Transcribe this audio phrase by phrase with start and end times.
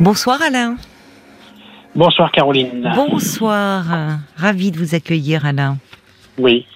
[0.00, 0.76] Bonsoir Alain.
[1.94, 2.92] Bonsoir Caroline.
[2.96, 3.84] Bonsoir.
[4.36, 5.76] Ravi de vous accueillir Alain.
[6.36, 6.66] Oui.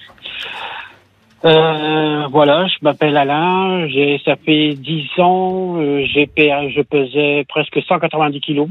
[1.44, 3.89] Euh, voilà, je m'appelle Alain.
[3.89, 5.76] J'ai, ça fait 10 ans.
[5.78, 6.31] euh, j'ai
[6.70, 8.68] je pesais presque 190 kilos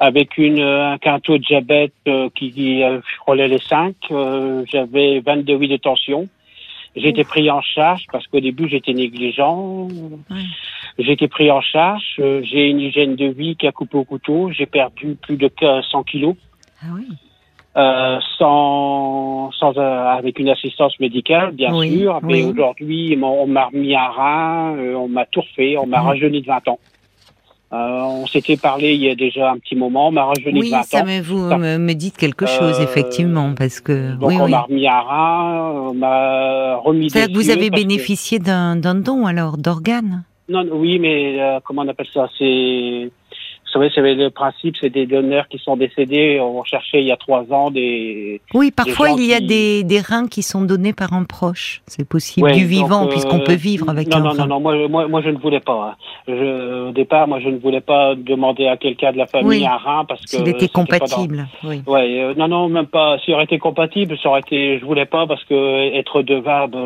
[0.00, 3.94] avec une un un taux de diabète euh, qui, qui euh, frôlait les 5.
[4.10, 6.28] Euh, j'avais 22 de tension.
[6.98, 9.88] J'ai été pris en charge parce qu'au début j'étais négligent.
[10.98, 12.16] J'ai été pris en charge.
[12.18, 14.50] Euh, j'ai une hygiène de vie qui a coupé au couteau.
[14.50, 15.50] J'ai perdu plus de
[15.90, 16.34] 100 kilos.
[16.82, 17.06] Ah oui.
[17.76, 22.18] Euh, sans, sans euh, avec une assistance médicale, bien Oui, sûr.
[22.22, 22.50] Mais oui.
[22.50, 26.46] aujourd'hui, on m'a remis un rein, euh, on m'a tout refait, on m'a rajeuni de
[26.46, 26.80] 20 ans.
[27.70, 30.66] Euh, on s'était parlé il y a déjà un petit moment, on m'a rajeuni Oui,
[30.70, 31.04] de 20 ça ans.
[31.04, 34.50] me, vous Ça- me, dites quelque chose Euh, effectivement parce que Donc oui, on oui.
[34.52, 39.26] m'a remis un rein, on m'a remis des vous avez parce que- bénéficié d'un don
[39.26, 40.24] alors d'organes?
[40.48, 42.26] Non, oui, mais euh, comment on appelle ça?
[42.38, 43.10] C'est,
[43.78, 46.40] savez, c'est le principe, c'est des donneurs qui sont décédés.
[46.40, 48.40] On cherchait il y a trois ans des.
[48.54, 51.80] Oui, parfois il y a qui- des, des reins qui sont donnés par un proche.
[51.86, 54.36] C'est possible Ouais, du vivant euh, puisqu'on peut vivre avec non, un non, rein.
[54.36, 55.90] non, non, moi, moi, moi, je ne voulais pas.
[55.92, 55.96] hein.
[56.26, 59.66] Je, au départ, moi, je ne voulais pas demander à quelqu'un de la famille Oui.
[59.66, 60.28] un rein parce que.
[60.30, 61.46] S'il était pas dans- compatible.
[61.64, 61.82] Oui.
[61.86, 63.18] Ouais, euh, non, non, même pas.
[63.24, 64.78] S'il aurait été compatible, ça aurait été.
[64.78, 66.76] Je voulais pas parce que être devable.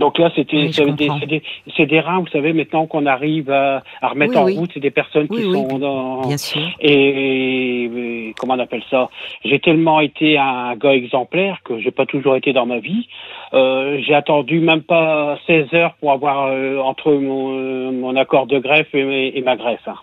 [0.00, 0.56] Donc là, c'était.
[0.56, 1.42] Oui, des,
[1.76, 4.56] des, des reins, vous savez, maintenant qu'on arrive à, à remettre Oui, en oui.
[4.58, 6.26] route, c'est des personnes qui sont dans.
[6.26, 6.62] Bien sûr.
[6.80, 9.08] Et, et comment on appelle ça?
[9.44, 13.06] J'ai tellement été un gars exemplaire que j'ai pas toujours été dans ma vie.
[13.54, 18.58] Euh, j'ai attendu même pas 16 heures pour avoir euh, entre mon, mon accord de
[18.58, 19.86] greffe et, et ma greffe.
[19.86, 19.94] hein.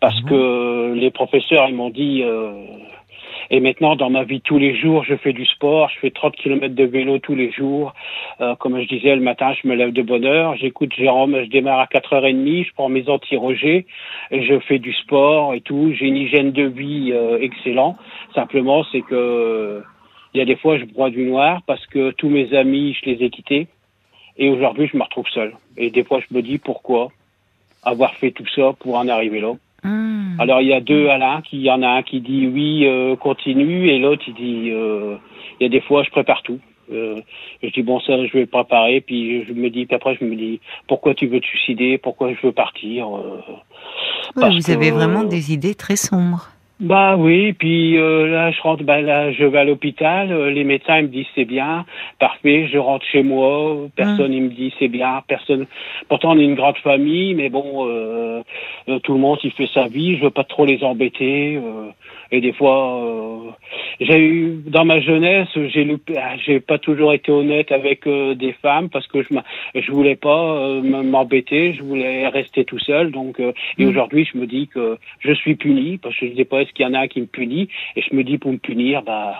[0.00, 0.28] Parce Mhm.
[0.28, 2.52] que les professeurs ils m'ont dit euh,
[3.50, 6.36] et maintenant, dans ma vie tous les jours, je fais du sport, je fais 30
[6.36, 7.94] km de vélo tous les jours.
[8.40, 11.48] Euh, comme je disais, le matin, je me lève de bonne heure, j'écoute Jérôme, je
[11.48, 13.86] démarre à 4h30, je prends mes anti-rogers,
[14.30, 15.92] et je fais du sport et tout.
[15.92, 17.96] J'ai une hygiène de vie euh, excellent.
[18.34, 19.82] Simplement, c'est que
[20.34, 23.10] il y a des fois, je broie du noir parce que tous mes amis, je
[23.10, 23.68] les ai quittés.
[24.36, 25.54] Et aujourd'hui, je me retrouve seul.
[25.78, 27.08] Et des fois, je me dis pourquoi
[27.82, 29.54] avoir fait tout ça pour en arriver là.
[29.86, 30.36] Hum.
[30.38, 32.86] Alors il y a deux Alain, qui il y en a un qui dit oui
[32.86, 35.16] euh, continue et l'autre il dit euh,
[35.60, 36.58] il y a des fois je prépare tout.
[36.92, 37.20] Euh,
[37.62, 40.24] je dis bon ça je vais le préparer puis je me dis puis après je
[40.24, 43.08] me dis pourquoi tu veux te suicider pourquoi je veux partir
[44.36, 46.50] Oui, vous avez vraiment des idées très sombres.
[46.78, 50.62] Bah oui, puis euh, là je rentre, bah là je vais à l'hôpital, euh, les
[50.62, 51.86] médecins ils me disent c'est bien,
[52.18, 55.66] parfait, je rentre chez moi, personne il me dit c'est bien, personne.
[56.08, 58.42] Pourtant on est une grande famille, mais bon, euh,
[58.90, 61.56] euh, tout le monde il fait sa vie, je veux pas trop les embêter.
[61.56, 61.90] euh,
[62.32, 63.50] et des fois, euh,
[64.00, 68.34] j'ai eu dans ma jeunesse, j'ai loupé- ah, j'ai pas toujours été honnête avec euh,
[68.34, 69.28] des femmes parce que je
[69.76, 73.12] je voulais pas euh, m'embêter, je voulais rester tout seul.
[73.12, 73.88] Donc euh, et Mm.
[73.88, 76.72] aujourd'hui je me dis que je suis puni parce que je ne sais pas est-ce
[76.74, 79.34] qu'il y en a qui me punit et je me dis pour me punir bah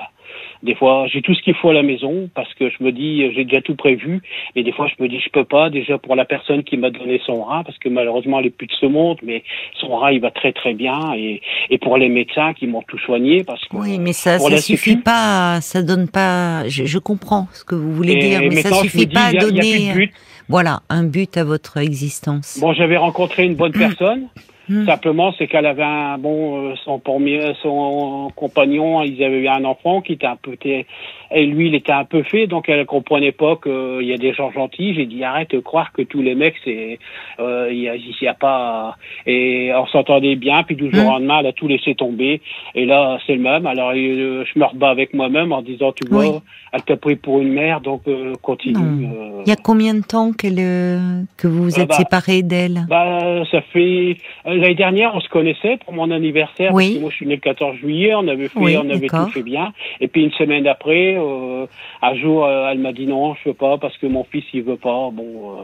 [0.63, 3.23] des fois j'ai tout ce qu'il faut à la maison parce que je me dis
[3.23, 4.21] euh, j'ai déjà tout prévu
[4.57, 6.91] et des fois je me dis je peux pas déjà pour la personne qui m'a
[6.91, 9.45] donné son rein parce que malheureusement elle est plus de ce monde mais
[9.81, 12.99] son rein il va très très bien et, et pour les médecins qui m'ont tout
[12.99, 15.03] soigné parce que Oui, mais ça, ça suffit sécu.
[15.03, 16.69] pas, ça donne pas.
[16.69, 19.35] Je, je comprends ce que vous voulez dire, mais ça suffit dis, pas à il
[19.35, 20.13] y a- il y a donner, but.
[20.49, 22.59] voilà, un but à votre existence.
[22.61, 24.29] Bon, j'avais rencontré une bonne personne.
[24.69, 24.85] Hmm.
[24.87, 29.65] Simplement, c'est qu'elle avait un bon, euh, son premier, son compagnon, ils avaient eu un
[29.65, 33.33] enfant qui était un peu, et lui, il était un peu fait, donc elle comprenait
[33.33, 34.95] pas qu'il y a des gens gentils.
[34.95, 36.99] J'ai dit arrête de croire que tous les mecs, c'est,
[37.39, 41.07] euh, il y a, y a pas, et on s'entendait bien, puis du jour Hmm.
[41.07, 42.41] au lendemain, elle a tout laissé tomber.
[42.75, 43.67] Et là, c'est le même.
[43.67, 46.31] Alors, euh, je me rebats avec moi-même en disant, tu vois, Oui.
[46.73, 49.07] elle t'a pris pour une mère, donc euh, continue.
[49.07, 49.43] Euh.
[49.45, 52.87] Il y a combien de temps qu'elle, euh, que vous vous êtes bah, séparés d'elle?
[52.89, 54.17] Bah, ça fait
[54.47, 56.73] euh, l'année dernière, on se connaissait pour mon anniversaire.
[56.75, 56.85] Oui.
[56.87, 58.15] Parce que moi, je suis né le 14 juillet.
[58.15, 59.73] On avait fait, Oui, on avait tout fait bien.
[60.01, 61.67] Et puis une semaine après, euh,
[62.03, 64.63] un jour, euh, elle m'a dit non, je veux pas parce que mon fils il
[64.63, 65.11] veut pas.
[65.13, 65.25] Bon,
[65.59, 65.63] euh,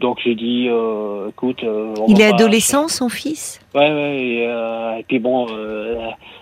[0.00, 0.68] donc j'ai dit,
[1.28, 3.60] écoute, on Il est pas- adolescent, son fils?
[3.74, 4.18] Ouais, ouais.
[4.22, 5.96] Et, euh, et puis bon, euh,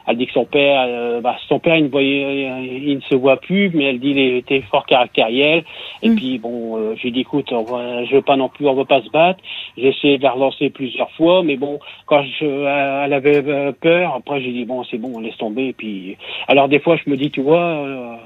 [0.07, 2.49] elle dit que son père, euh, bah, son père, il ne voyait,
[2.83, 5.63] il ne se voit plus, mais elle dit qu'il était fort caractériel.
[6.03, 6.17] Et Mm.
[6.17, 8.85] puis bon, euh, j'ai dit écoute, on va, je veux pas non plus, on va
[8.85, 9.41] pas se battre.
[9.77, 14.15] J'ai essayé de la relancer plusieurs fois, mais bon, quand je, euh, elle avait peur,
[14.17, 15.69] après j'ai dit bon, c'est bon, on laisse tomber.
[15.69, 16.17] Et puis,
[16.49, 18.19] alors des fois, je me dis, tu vois,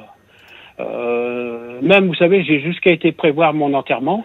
[1.82, 4.24] même vous savez, j'ai jusqu'à été prévoir mon enterrement.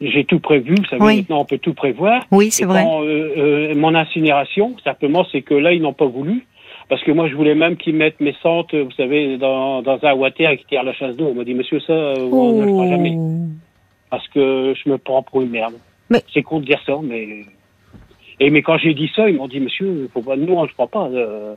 [0.00, 1.16] J'ai tout prévu, vous savez, Oui.
[1.18, 2.24] maintenant on peut tout prévoir.
[2.30, 2.82] Oui, c'est vrai.
[2.84, 6.46] quand, euh, euh, mon incinération, simplement, c'est que là, ils n'ont pas voulu.
[6.88, 10.12] Parce que moi, je voulais même qu'ils mettent mes cendres, vous savez, dans, dans un
[10.14, 11.28] water et qu'ils tirent la chasse d'eau.
[11.30, 13.14] On m'a dit, monsieur, ça, euh, on ne le fera jamais.
[13.16, 13.30] Oh.
[14.10, 15.74] Parce que je me prends pour une merde.
[16.10, 17.44] Mais- C'est con de dire ça, mais
[18.40, 20.68] Et mais quand j'ai dit ça, ils m'ont dit, monsieur, faut pas, nous, on ne
[20.68, 21.06] croit pas.
[21.08, 21.54] Euh,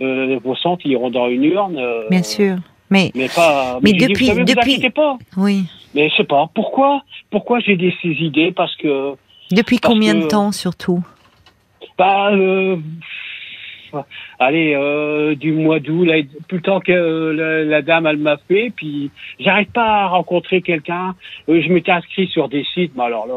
[0.00, 1.76] euh, vos centres iront dans une urne.
[1.76, 2.56] euh, Bien sûr.
[2.90, 3.78] Mais, Mais pas.
[3.82, 5.18] Mais j'ai dit, depuis- vous savez, vous depuis- pas.
[5.36, 5.64] oui.
[5.94, 6.48] Mais je sais pas.
[6.54, 8.52] Pourquoi Pourquoi j'ai des, ces idées?
[8.52, 9.12] Parce que.
[9.52, 11.02] Depuis Parce combien que- de temps, surtout?
[11.98, 12.76] Bah, euh,
[14.38, 16.06] allez, euh, du mois d'août,
[16.48, 20.06] plus le temps que euh, la, la dame, elle m'a fait, puis j'arrive pas à
[20.06, 21.14] rencontrer quelqu'un.
[21.48, 23.34] Euh, je m'étais inscrit sur des sites, mais alors là,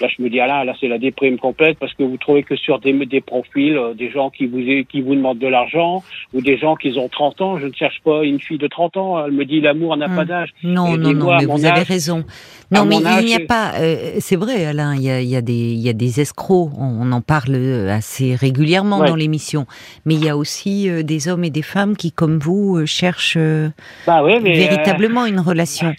[0.00, 2.42] là, je me dis, ah là, là, c'est la déprime complète, parce que vous trouvez
[2.42, 4.58] que sur des, des profils, euh, des gens qui vous,
[4.90, 6.02] qui vous demandent de l'argent,
[6.34, 8.96] ou des gens qui ont 30 ans, je ne cherche pas une fille de 30
[8.96, 10.16] ans, elle me dit, l'amour n'a Hmm.
[10.16, 10.50] pas d'âge.
[10.64, 12.24] Non, non, non, mais vous avez raison.
[12.70, 13.72] Non, mais âge, il n'y a pas.
[13.80, 14.94] euh, c'est vrai, Alain.
[14.96, 16.70] Il y a, il y a des, il y a des escrocs.
[16.78, 17.54] On, on en parle
[17.90, 19.08] assez régulièrement Ouais.
[19.08, 19.66] dans l'émission.
[20.06, 22.86] Mais il y a aussi euh, des hommes et des femmes qui, comme vous, euh,
[22.86, 23.68] cherchent euh,
[24.06, 24.50] Bah ouais, mais.
[24.56, 25.92] euh, véritablement une relation.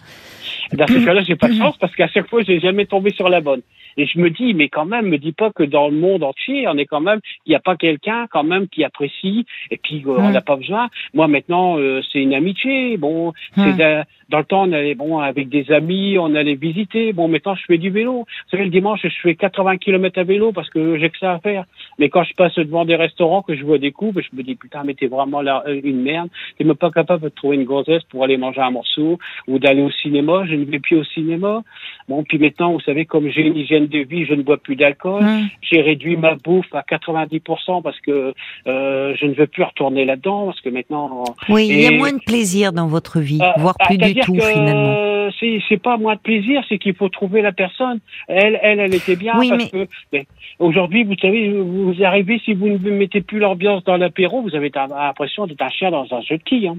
[0.73, 3.29] Dans ce cas-là, j'ai pas de chance parce qu'à chaque fois, j'ai jamais tombé sur
[3.29, 3.61] la bonne.
[3.97, 6.67] Et je me dis, mais quand même, me dis pas que dans le monde entier,
[6.67, 9.45] on est quand même, il n'y a pas quelqu'un quand même qui apprécie.
[9.71, 10.89] Et puis, euh, on n'a pas besoin.
[11.13, 12.97] Moi, maintenant, euh, c'est une amitié.
[12.97, 13.63] Bon, Hmm.
[13.77, 17.13] c'est dans le temps, on allait, bon, avec des amis, on allait visiter.
[17.13, 18.19] Bon, maintenant, je fais du vélo.
[18.25, 21.33] Vous savez, le dimanche, je fais 80 km à vélo parce que j'ai que ça
[21.33, 21.65] à faire.
[21.99, 24.55] Mais quand je passe devant des restaurants, que je vois des couples, je me dis,
[24.55, 26.29] putain, mais t'es vraiment là, euh, une merde.
[26.57, 29.83] T'es même pas capable de trouver une gonzesse pour aller manger un morceau ou d'aller
[29.83, 30.45] au cinéma.
[30.47, 31.61] Je ne vais plus au cinéma.
[32.07, 34.75] Bon, puis maintenant, vous savez, comme j'ai une hygiène de vie, je ne bois plus
[34.75, 35.23] d'alcool.
[35.23, 35.47] Hum.
[35.61, 38.33] J'ai réduit ma bouffe à 90% parce que
[38.67, 41.23] euh, je ne veux plus retourner là-dedans parce que maintenant.
[41.49, 44.15] Oui, il y a moins de plaisir dans votre vie, euh, voire ah, plus du
[44.15, 45.29] tout finalement.
[45.39, 47.99] C'est c'est pas moins de plaisir, c'est qu'il faut trouver la personne.
[48.27, 50.25] Elle, elle, elle était bien Oui, parce que mais
[50.59, 54.71] aujourd'hui, vous savez, vous arrivez si vous ne mettez plus l'ambiance dans l'apéro, vous avez
[54.75, 56.67] l'impression d'être un chien dans un jeu de quilles.
[56.67, 56.77] Hein.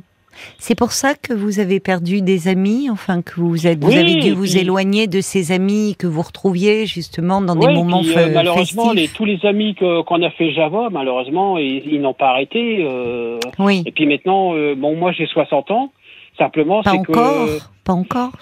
[0.58, 3.98] C'est pour ça que vous avez perdu des amis, enfin que vous êtes, vous Oui,
[3.98, 8.00] avez dû vous puis- éloigner de ces amis que vous retrouviez justement dans des moments
[8.02, 12.14] puis, euh, malheureusement, les, tous les amis qu'on a fait Java, malheureusement, ils, ils n'ont
[12.14, 12.78] pas arrêté.
[12.84, 15.92] euh, Oui, et puis maintenant, euh, bon, moi j'ai 60 ans.
[16.38, 18.32] Simplement, pas c'est encore, que pas encore.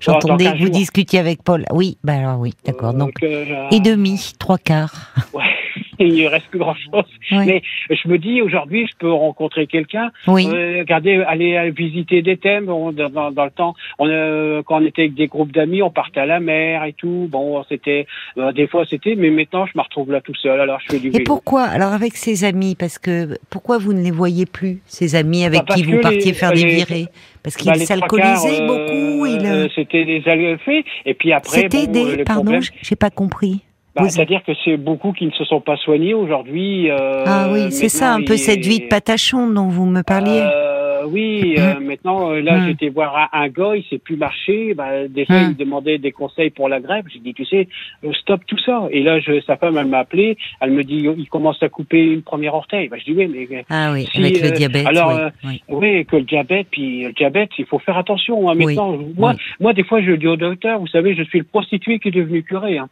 [0.00, 0.70] J'entendais que vous jours.
[0.70, 1.64] discutiez avec Paul.
[1.72, 2.94] Oui, bah alors oui, d'accord.
[2.94, 4.94] Donc et demi, trois quarts.
[5.34, 5.42] ouais,
[6.06, 7.04] il ne reste plus grand chose.
[7.32, 7.44] Oui.
[7.46, 10.10] Mais je me dis aujourd'hui, je peux rencontrer quelqu'un.
[10.26, 10.46] Oui.
[10.46, 12.68] Euh, regardez, aller euh, visiter des thèmes.
[12.68, 16.20] On- dans, le temps, on, euh, quand on était avec des groupes d'amis, on partait
[16.20, 17.28] à la mer et tout.
[17.30, 18.06] Bon, c'était
[18.38, 20.60] euh, des fois c'était, mais maintenant je me retrouve là tout seul.
[20.60, 21.24] Alors je fais du Et vélo.
[21.24, 25.44] pourquoi Alors avec ces amis, parce que pourquoi vous ne les voyez plus, ces amis
[25.44, 27.06] avec Bah, parce qui vous partiez les- faire des virées?
[27.42, 29.24] Parce Bah, qu'ils trois s'alcoolisaient quarts, beaucoup.
[29.24, 30.84] euh, ils, euh, c'était des alphées.
[31.06, 32.24] Et puis après, C'était bon, des.
[32.24, 33.62] Pardon, j'ai pas compris.
[33.94, 36.90] Bah, Vous- c'est-à-dire que c'est beaucoup qui ne se sont pas soignés aujourd'hui.
[36.90, 40.40] euh, ah oui, c'est ça, un peu cette vie de patachon dont vous me parliez.
[40.42, 42.66] Euh, oui, euh, maintenant, euh, là, Hmm.
[42.68, 44.74] j'étais voir un, un gars, il sait plus marcher.
[44.74, 45.42] Bah, déjà, Hmm.
[45.42, 47.04] il me demandait des conseils pour la grève.
[47.12, 47.66] J'ai dit, tu sais,
[48.04, 48.88] euh, stop tout ça.
[48.90, 50.36] Et là, je, sa femme, elle m'a appelé.
[50.60, 52.88] Elle me dit, il commence à couper une première orteil.
[52.88, 54.86] Bah, je dis, oui, mais ah oui, si, avec le euh, diabète.
[54.86, 55.62] alors, oui, euh, oui.
[55.68, 58.48] oui, que le diabète, puis le diabète, il faut faire attention.
[58.50, 58.54] hein.
[58.56, 61.44] Oui, Maintenant, moi, moi, des fois, je dis au docteur, vous savez, je suis le
[61.44, 62.78] prostitué qui est devenu curé.
[62.78, 62.88] Hein.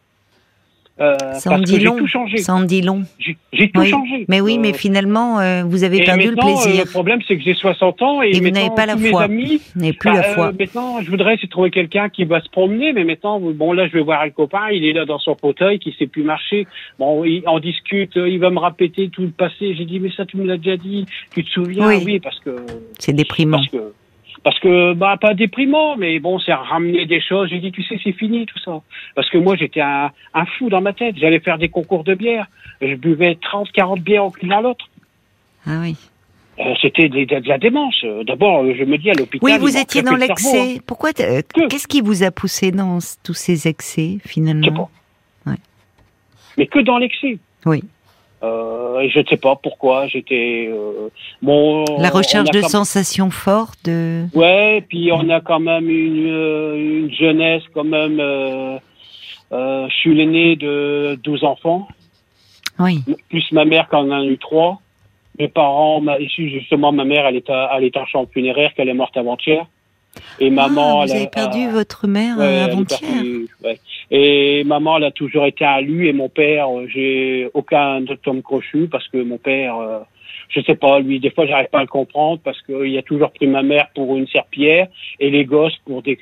[0.99, 1.97] Euh, Ça en dit long.
[1.99, 2.39] tout changé.
[2.39, 3.03] Ça en dit long.
[3.19, 3.37] J'ai
[3.71, 3.89] tout Oui.
[3.91, 4.25] changé.
[4.29, 6.85] Mais oui, Euh, mais finalement, euh, vous avez et perdu le euh, plaisir.
[6.87, 9.11] le problème, c'est que j'ai 60 ans et, Et vous n'avez pas la tous mes
[9.11, 9.25] foi.
[9.25, 10.47] amis, Vous n'avez plus bah, la foi.
[10.49, 13.87] euh, maintenant, je voudrais c'est trouver quelqu'un qui va se promener, mais maintenant, bon, là,
[13.89, 16.67] je vais voir un copain, il est là dans son fauteuil, qui sait plus marcher.
[16.99, 19.75] Bon, il, on discute, euh, il va me répéter tout le passé.
[19.75, 21.05] J'ai dit, mais ça, tu me l'as déjà dit.
[21.35, 21.89] Tu te souviens?
[21.89, 22.21] Oui.
[22.21, 22.57] parce que
[22.99, 23.59] C'est déprimant.
[23.59, 23.93] parce que
[24.47, 27.49] parce que bah pas déprimant, mais bon, c'est ramener des choses.
[27.51, 28.81] J'ai dit, tu sais, c'est fini tout ça.
[29.17, 31.17] Parce que moi, j'étais un, un fou dans ma tête.
[31.19, 32.47] J'allais faire des concours de bière.
[32.81, 34.85] Je buvais 30, 40 bières au l'un à l'autre.
[35.67, 35.97] Ah oui.
[36.61, 37.97] Euh, C'était de, de- de la démence.
[38.25, 39.41] D'abord, euh, je me dis à l'hôpital.
[39.43, 40.17] Oui, vous étiez dans hein.
[40.19, 40.81] l'excès.
[40.87, 44.89] Pourquoi euh, Que- Qu'est-ce qui vous a poussé dans tous ces excès finalement?
[45.45, 45.57] Ouais.
[46.57, 47.39] Mais que dans l'excès.
[47.65, 47.83] Oui.
[48.47, 50.07] Euh, je ne sais pas pourquoi.
[50.07, 50.69] J'étais.
[50.73, 51.09] Euh,
[51.43, 51.85] bon.
[51.99, 53.79] La recherche de sensations fortes.
[53.85, 54.25] De...
[54.35, 58.19] Ouais, puis on a quand même une, euh, une jeunesse quand même.
[58.21, 58.79] Euh,
[59.53, 61.87] je suis l'aîné de 12 enfants,
[62.81, 63.03] Oui.
[63.29, 64.81] plus ma mère qui en a eu trois.
[65.39, 68.89] Mes parents, ma, justement, ma mère, elle est, à, elle est en chambre funéraire, qu'elle
[68.89, 69.67] est morte avant-hier.
[70.41, 73.23] Et maman, ah, vous avez perdu votre mère Ouais, avant-hier.
[73.63, 73.79] ouais.
[74.11, 78.43] Et maman, elle a toujours été un lu et mon père, euh, j'ai aucun atome
[78.43, 79.99] crochu parce que mon père, euh,
[80.49, 83.33] je sais pas, lui, des fois, j'arrive pas à le comprendre parce qu'il a toujours
[83.33, 84.87] pris ma mère pour une serpillière
[85.19, 86.17] et les gosses pour des.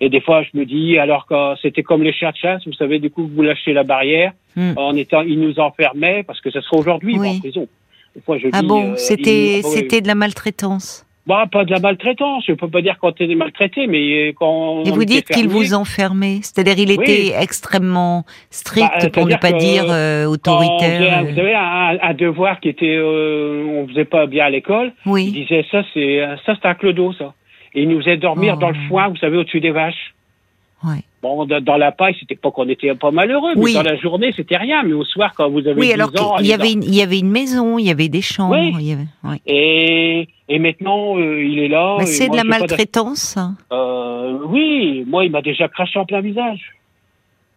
[0.00, 2.72] Et des fois, je me dis, alors que c'était comme les chiens de chasse, vous
[2.74, 4.72] savez, du coup, vous lâchez la barrière, Hmm.
[4.76, 7.28] en étant, ils nous enfermaient parce que ce sera aujourd'hui, Oui.
[7.28, 7.68] en prison.
[8.16, 11.06] Des fois, je Ah dis, bon, euh, c'était c'était de la maltraitance.
[11.28, 12.44] Bah, pas de la maltraitance.
[12.48, 14.82] Je peux pas dire quand tu es maltraité, mais quand.
[14.84, 16.38] Et vous dites qu'il vous enfermait.
[16.40, 21.24] C'est-à-dire, il était extrêmement strict, bah, pour ne pas dire euh, autoritaire.
[21.24, 24.92] vous savez, un, devoir qui était, euh, on faisait pas bien à l'école.
[25.04, 25.26] Oui.
[25.26, 27.34] Il disait ça, c'est ça, c'est un clodo, ça.
[27.74, 28.88] Et il nous faisait dormir dans le oh.
[28.88, 30.14] foin, vous savez, au-dessus des vaches.
[30.82, 31.02] Ouais.
[31.20, 34.56] Bon, dans la paille, c'était pas qu'on était pas malheureux, mais dans la journée, c'était
[34.56, 34.84] rien.
[34.84, 37.18] Mais au soir, quand vous avez oui, alors il y avait, une, il y avait
[37.18, 38.56] une maison, il y avait des chambres.
[38.56, 38.96] Oui.
[39.46, 41.98] Et, et maintenant, euh, il est là.
[42.04, 43.36] c'est de la maltraitance.
[43.72, 46.74] Euh, oui, moi, il m'a déjà craché en plein visage.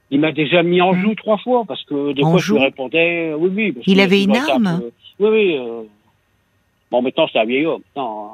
[0.09, 1.01] Il m'a déjà mis en mmh.
[1.01, 3.83] joue trois fois parce que des fois, je lui répondais, euh, oui, oui.
[3.85, 4.81] il avait une arme?
[5.19, 5.59] oui, oui.
[6.89, 7.83] Bon, maintenant, c'est un vieil homme.
[7.95, 8.29] Non.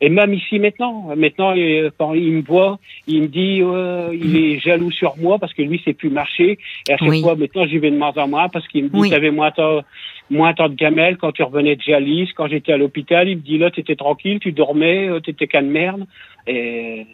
[0.00, 4.36] Et même ici maintenant, maintenant euh, quand il me voit, il me dit euh, il
[4.36, 6.58] est jaloux sur moi parce que lui c'est plus marché.
[6.88, 9.08] Et à chaque fois maintenant j'y vais de moins en moins parce qu'il me dit
[9.08, 9.80] tu avais moins tant,
[10.30, 13.42] moins tant de gamelles quand tu revenais de Jalis, quand j'étais à l'hôpital, il me
[13.42, 16.04] dit là tu étais tranquille, tu dormais, euh, tu étais qu'un de merde.
[16.46, 17.06] Et,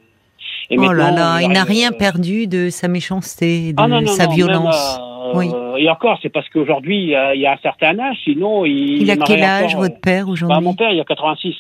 [0.70, 4.98] et oh là là, il n'a rien perdu de sa méchanceté, de ah sa violence.
[5.34, 5.50] oui.
[5.78, 9.02] Et encore, c'est parce qu'aujourd'hui, il, y a un certain âge, sinon il.
[9.02, 11.54] Il a quel âge, votre père, aujourd'hui bah, Mon père, il a 86.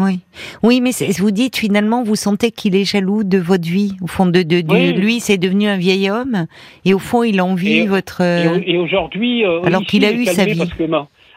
[0.00, 0.20] Oui,
[0.62, 3.92] oui, mais vous dites finalement, vous sentez qu'il est jaloux de votre vie.
[4.02, 6.46] Au fond, de, de, lui, c'est devenu un vieil homme,
[6.84, 8.20] et au fond, il envie votre.
[8.20, 10.58] Et, aujourd'hui, euh, alors qu'il a eu sa vie.
[10.58, 10.84] Parce que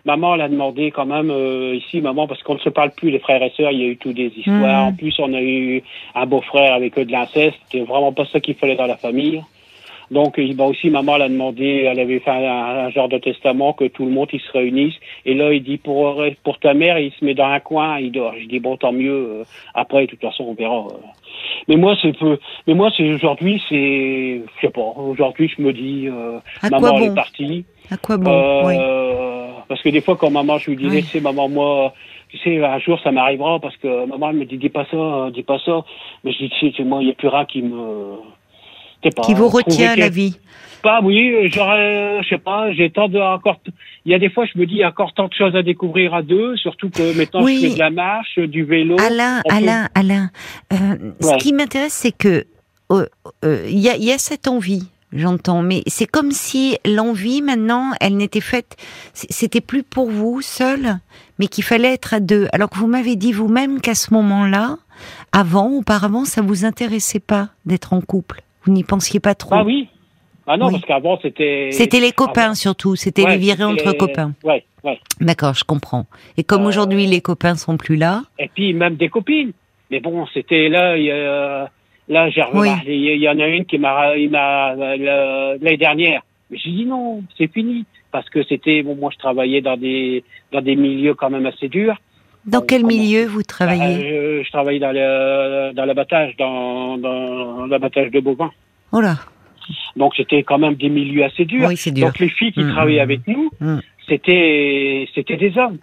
[0.05, 3.19] maman l'a demandé quand même euh, ici, maman, parce qu'on ne se parle plus les
[3.19, 3.71] frères et sœurs.
[3.71, 4.85] Il y a eu toutes des histoires.
[4.85, 4.87] Hmm.
[4.87, 5.83] En plus, on a eu
[6.15, 7.57] un beau-frère avec eux de l'inceste.
[7.65, 9.43] C'était vraiment pas ça qu'il fallait dans la famille.
[10.09, 14.05] Donc, bah aussi, maman l'a demandé, elle avait fait un, genre de testament que tout
[14.05, 14.93] le monde il se réunisse.
[15.25, 18.11] Et là, il dit pour pour ta mère, il se met dans un coin, il
[18.11, 18.33] dort.
[18.39, 19.11] Je dis bon, tant mieux.
[19.11, 20.87] Euh, après, de toute façon, on verra.
[20.87, 20.97] Euh.
[21.67, 22.37] Mais moi, c'est peu.
[22.67, 24.93] Mais moi, c'est aujourd'hui, c'est, je sais pas.
[24.95, 26.39] Aujourd'hui, je me dis, euh,
[26.71, 27.65] maman est partie.
[27.91, 28.75] À quoi bon oui.
[29.67, 31.93] Parce que des fois, quand maman, je lui disais, c'est maman, moi
[32.29, 35.29] tu sais, un jour ça m'arrivera parce que maman elle me dit dis pas ça,
[35.33, 35.85] dis pas ça.
[36.23, 38.17] Mais je dis tu sais, moi il y a plus rien qui me
[39.23, 40.37] qui vous retient la vie
[40.83, 43.59] Pas, oui, j'aurais, je sais pas, j'ai tant de encore.
[44.05, 45.55] Il y a des fois, je me dis, il y a encore tant de choses
[45.55, 48.95] à découvrir à deux, surtout que maintenant je fais de la marche, du vélo.
[48.99, 50.29] Alain, Alain, Alain,
[50.73, 52.45] euh, ce qui m'intéresse, c'est que
[52.91, 53.05] euh,
[53.43, 55.61] euh, il y, a, y a cette envie j'entends.
[55.61, 58.75] Mais c'est comme si l'envie, maintenant, elle n'était faite,
[59.13, 60.99] c'était plus pour vous seul,
[61.39, 62.47] mais qu'il fallait être à deux.
[62.53, 64.77] Alors que vous m'avez dit vous-même qu'à ce moment-là,
[65.31, 68.41] avant, auparavant, ça vous intéressait pas d'être en couple.
[68.67, 69.87] Vous n'y pensiez pas trop Ah oui.
[70.45, 71.69] Ah non, parce qu'avant, c'était...
[71.71, 72.95] C'était les copains, surtout.
[72.95, 74.33] C'était les virées entre copains.
[74.43, 74.99] Ouais, ouais.
[75.19, 76.05] D'accord, je comprends.
[76.37, 78.23] Et comme euh, aujourd'hui, les copains sont plus là...
[78.39, 79.51] Et puis, même des copines.
[79.89, 80.95] Mais bon, c'était là...
[82.09, 82.43] Là, j'ai
[82.85, 84.15] Il y en a une qui m'a...
[84.15, 86.21] L'année dernière.
[86.49, 87.85] Mais j'ai dit non, c'est fini.
[88.11, 88.83] Parce que c'était...
[88.83, 91.97] Bon, moi, je travaillais dans des, dans des milieux quand même assez durs.
[92.47, 94.91] Dans quel milieu vous travaillez euh, je, travaille dans
[95.85, 98.51] l'abattage, dans, dans l'abattage de bovins.
[98.93, 99.17] Oh là
[99.97, 101.67] Donc c'était quand même des milieux assez durs.
[101.67, 102.07] Oui, c'est dur.
[102.07, 103.77] Donc les filles qui mmh, travaillaient mmh, avec nous, mmh.
[104.07, 105.77] c'était c'était des hommes.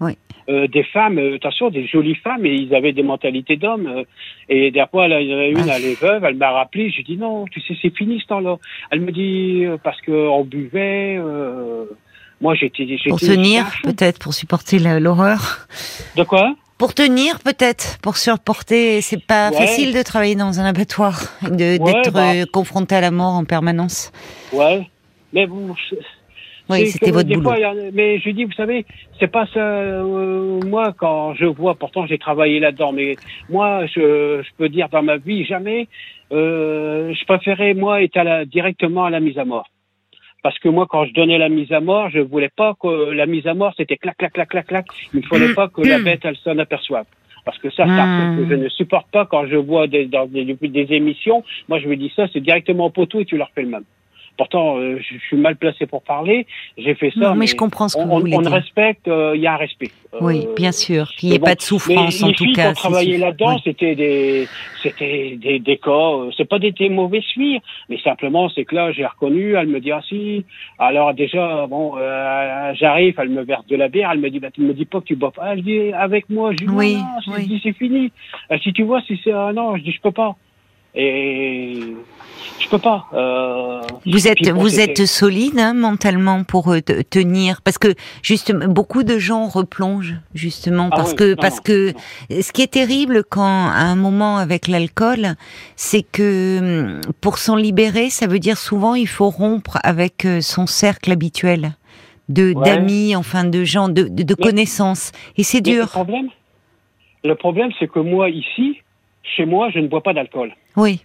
[0.00, 0.12] Oui.
[0.50, 4.04] Euh, des femmes, euh, attention, des jolies femmes, et ils avaient des mentalités d'hommes.
[4.48, 7.02] et derrière fois, il y en a une, elle est veuve, elle m'a rappelé, j'ai
[7.02, 8.56] dit non, tu sais, c'est fini ce temps-là.
[8.90, 11.18] Elle me dit, parce qu'on buvait,
[12.40, 12.86] moi, j'étais.
[13.08, 15.66] Pour tenir, peut-être, pour supporter l'horreur.
[16.16, 16.54] De quoi?
[16.78, 19.00] Pour tenir, peut-être, pour supporter.
[19.00, 22.34] C'est pas facile de travailler dans un abattoir, d'être bah.
[22.34, 24.12] euh, confronté à la mort en permanence.
[24.52, 24.88] Ouais,
[25.32, 25.74] mais vous.
[26.70, 27.50] Oui, c'était votre boulot.
[27.94, 28.84] mais je dis, vous savez,
[29.18, 29.58] c'est pas ça.
[29.58, 33.16] Euh, moi, quand je vois, pourtant j'ai travaillé là-dedans, mais
[33.48, 35.88] moi, je, je, peux dire dans ma vie, jamais,
[36.30, 39.66] euh, je préférais moi être directement à la mise à mort.
[40.42, 43.26] Parce que moi, quand je donnais la mise à mort, je voulais pas que la
[43.26, 44.86] mise à mort, c'était clac, clac, clac, clac, clac.
[45.12, 47.06] Il ne fallait pas que la bête, elle s'en aperçoive.
[47.44, 50.44] Parce que ça, truc que je ne supporte pas quand je vois des, dans des,
[50.44, 51.42] des émissions.
[51.68, 53.84] Moi, je me dis ça, c'est directement au poteau et tu leur fais le même.
[54.38, 56.46] Pourtant, euh, je suis mal placé pour parler.
[56.78, 57.18] J'ai fait ça.
[57.18, 59.08] Non, mais, je comprends ce que on, vous voulez on respecte.
[59.08, 59.90] Euh, il y a un respect.
[60.20, 61.08] Oui, euh, bien sûr.
[61.18, 62.68] Qu'il n'y ait pas de souffrance en tout cas.
[62.68, 64.46] Les filles qui là-dedans, c'était des,
[64.80, 66.30] c'était des, des cas.
[66.36, 69.56] C'est pas des, des mauvais suirs, mais simplement c'est que là, j'ai reconnu.
[69.56, 70.44] Elle me dit ah si.
[70.78, 71.96] Alors déjà, bon,
[72.74, 74.10] j'arrive, elle me verse de la bière.
[74.12, 75.52] Elle me dit bah tu me dis pas que tu bois pas.
[75.52, 76.52] Elle dit avec moi.
[76.52, 78.12] Je dis oui, je dis c'est fini.
[78.62, 80.36] si tu vois, si c'est ah non, je dis je peux pas.
[80.98, 81.94] Et
[82.58, 83.06] je peux pas.
[83.14, 89.04] Euh, vous êtes vous êtes solide hein, mentalement pour euh, tenir parce que justement beaucoup
[89.04, 91.92] de gens replongent justement ah parce que parce que
[92.28, 95.36] ce qui est terrible quand à un moment avec l'alcool,
[95.76, 100.40] c'est que hum, pour s'en libérer, ça veut dire souvent il faut rompre avec euh,
[100.40, 101.76] son cercle habituel
[102.28, 105.84] de d'amis, enfin de gens, de, de, connaissances et c'est dur.
[105.84, 106.28] Le problème,
[107.24, 108.82] Le problème, c'est que moi, ici,
[109.36, 110.52] chez moi, je ne bois pas d'alcool.
[110.76, 111.02] Oui.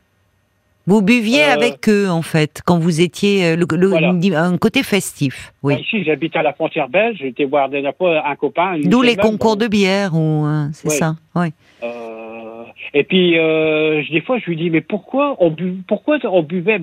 [0.85, 5.53] Vous buviez euh, avec eux, en fait, quand vous étiez euh, le, un côté festif.
[5.63, 5.75] Oui.
[5.75, 7.19] ici, j'habite à la frontière belge.
[7.21, 8.77] J'étais voir des un copain.
[8.83, 11.15] D'où les concours de bière, ou c'est ça.
[11.35, 11.47] Oui.
[11.83, 12.63] Euh,
[12.93, 16.81] et puis, des fois, je lui dis, mais pourquoi on, bu, pourquoi on buvait?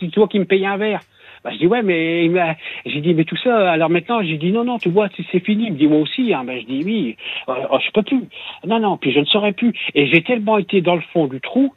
[0.00, 1.00] C'est toi qui me payais un verre.
[1.44, 2.30] Bah, je dis ouais mais
[2.86, 5.66] j'ai dit mais tout ça alors maintenant j'ai dit non non tu vois c'est fini
[5.66, 7.16] il me dit moi aussi hein ben je dis oui
[7.48, 8.22] oh, je peux plus
[8.66, 11.42] non non puis je ne saurais plus et j'ai tellement été dans le fond du
[11.42, 11.74] trou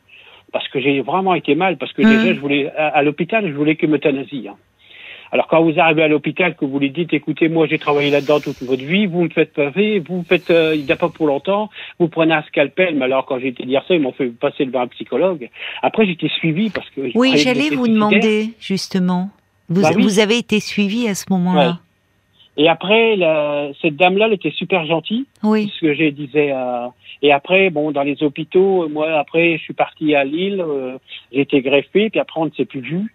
[0.52, 2.10] parce que j'ai vraiment été mal, parce que mmh.
[2.10, 4.48] déjà, je voulais, à, l'hôpital, je voulais que m'euthanasie.
[4.50, 4.56] Hein.
[5.30, 8.40] Alors quand vous arrivez à l'hôpital, que vous lui dites, écoutez, moi j'ai travaillé là-dedans
[8.40, 11.10] toute votre vie, vous me faites paver, vous me faites, euh, il n'y a pas
[11.10, 11.70] pour longtemps,
[12.00, 14.66] vous prenez un scalpel, mais alors quand j'ai été dire ça, ils m'ont fait passer
[14.66, 15.50] devant un psychologue.
[15.82, 17.12] Après j'étais suivi parce que...
[17.14, 19.30] Oui, j'allais vous demander, justement.
[19.70, 21.80] Vous, bah vous avez été suivi à ce moment-là
[22.60, 25.26] et après, la, cette dame-là, elle était super gentille.
[25.44, 25.72] Oui.
[25.76, 26.52] Ce que j'ai disais.
[26.52, 26.88] Euh,
[27.22, 30.60] et après, bon, dans les hôpitaux, moi, après, je suis parti à Lille.
[30.60, 30.98] Euh,
[31.32, 33.14] j'ai été greffé, puis après, on ne s'est plus vu.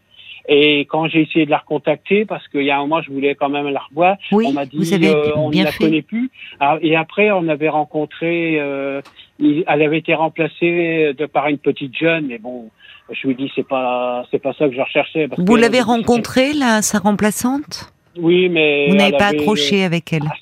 [0.48, 3.34] Et quand j'ai essayé de la recontacter, parce qu'il y a un moment, je voulais
[3.34, 6.30] quand même la revoir, on m'a dit vous avez euh, on ne la connaît plus.
[6.58, 9.00] Ah, et après, on avait rencontré, euh,
[9.40, 12.70] elle avait été remplacée de par une petite jeune, mais bon,
[13.12, 15.28] je lui dis c'est pas c'est pas ça que je recherchais.
[15.28, 17.92] Parce vous l'avez rencontrée, là, sa remplaçante?
[18.18, 20.22] Oui, mais vous n'avez pas accroché avec elle?
[20.26, 20.34] Ah,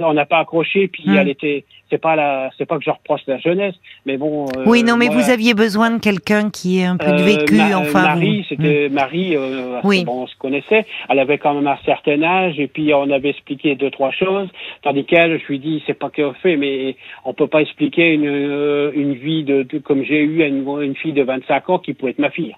[0.00, 1.16] on n'a pas accroché, puis hmm.
[1.16, 1.64] elle était.
[1.90, 3.74] C'est pas la, c'est pas que je reproche la jeunesse,
[4.06, 4.46] mais bon.
[4.56, 7.24] Euh, oui, non, mais vous aviez besoin de quelqu'un qui ait un peu de euh,
[7.24, 8.02] vécu, enfin.
[8.02, 8.92] Marie, c'était hmm.
[8.92, 9.36] Marie.
[9.36, 10.04] Euh, oui.
[10.04, 10.86] Bon, on se connaissait.
[11.08, 14.48] Elle avait quand même un certain âge, et puis on avait expliqué deux trois choses.
[14.82, 18.92] Tandis qu'elle, je lui dis, c'est pas qu'elle fait, mais on peut pas expliquer une
[18.94, 22.18] une vie de, comme j'ai eu une, une fille de 25 ans qui pouvait être
[22.18, 22.54] ma fille.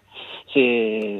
[0.54, 1.12] C'est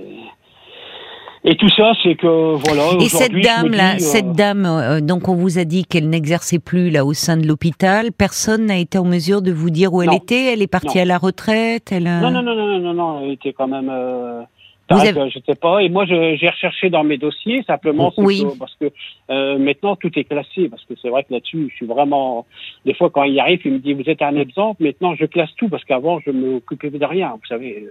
[1.48, 3.00] et tout ça, c'est que voilà.
[3.00, 6.58] Et cette dame là, euh, cette dame, euh, donc on vous a dit qu'elle n'exerçait
[6.58, 8.10] plus là au sein de l'hôpital.
[8.10, 10.52] Personne n'a été en mesure de vous dire où elle était.
[10.52, 11.92] Elle est partie à la retraite.
[11.92, 12.02] Elle.
[12.02, 13.88] Non, non, non, non, non, non, Elle était quand même.
[13.88, 14.42] Euh...
[14.90, 15.82] Je sais pas.
[15.82, 18.44] Et moi, j'ai recherché dans mes dossiers simplement oui.
[18.58, 18.90] parce que
[19.30, 20.68] euh, maintenant tout est classé.
[20.68, 22.44] Parce que c'est vrai que là-dessus, je suis vraiment.
[22.84, 24.82] Des fois, quand il arrive, il me dit vous êtes un exemple.
[24.82, 27.30] Maintenant, je classe tout parce qu'avant, je m'occupais de rien.
[27.30, 27.86] Vous savez.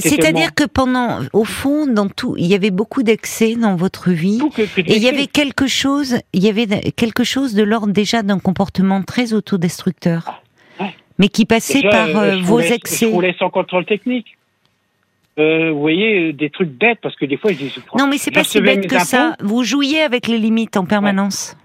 [0.00, 4.40] C'est-à-dire que pendant, au fond, dans tout, il y avait beaucoup d'excès dans votre vie,
[4.76, 8.38] et il y avait quelque chose, il y avait quelque chose de l'ordre déjà d'un
[8.38, 10.42] comportement très autodestructeur,
[10.78, 13.06] ah, mais qui passait par euh, vos excès.
[13.06, 14.36] Je roulais sans contrôle technique.
[15.38, 17.74] Euh, vous voyez, des trucs bêtes, parce que des fois, je dis...
[17.96, 19.34] Non, mais c'est pas si bête que ça.
[19.40, 21.56] Vous jouiez avec les limites en permanence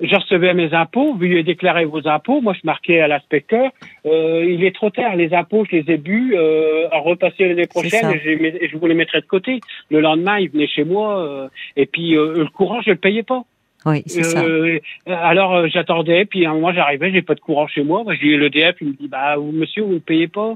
[0.00, 2.40] je recevais mes impôts, vous lui déclarer vos impôts.
[2.40, 3.70] Moi, je marquais à l'inspecteur,
[4.06, 7.66] euh, il est trop tard, les impôts, je les ai bu, euh, à repasser l'année
[7.66, 9.60] prochaine, et, je vous les mettrais de côté.
[9.90, 13.22] Le lendemain, il venait chez moi, euh, et puis euh, le courant, je le payais
[13.22, 13.44] pas.
[13.86, 14.42] Oui, c'est ça.
[14.42, 18.02] Euh, alors, j'attendais, puis à un moment, j'arrivais, j'ai pas de courant chez moi.
[18.04, 20.54] Moi, j'ai l'EDF, il me dit, bah, monsieur, vous ne payez pas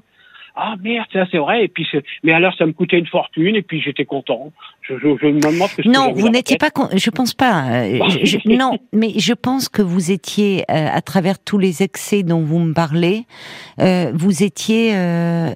[0.57, 1.64] ah merde, ça c'est vrai.
[1.64, 1.87] Et puis,
[2.23, 4.53] mais alors ça me coûtait une fortune et puis j'étais content.
[4.83, 6.71] Je, je, je, me demande que non, vous n'étiez pas.
[6.95, 7.64] Je pense pas.
[7.83, 7.99] Euh,
[8.47, 12.61] non, mais je pense que vous étiez euh, à travers tous les excès dont vous
[12.61, 13.25] me parlez,
[13.81, 15.51] euh, vous étiez euh,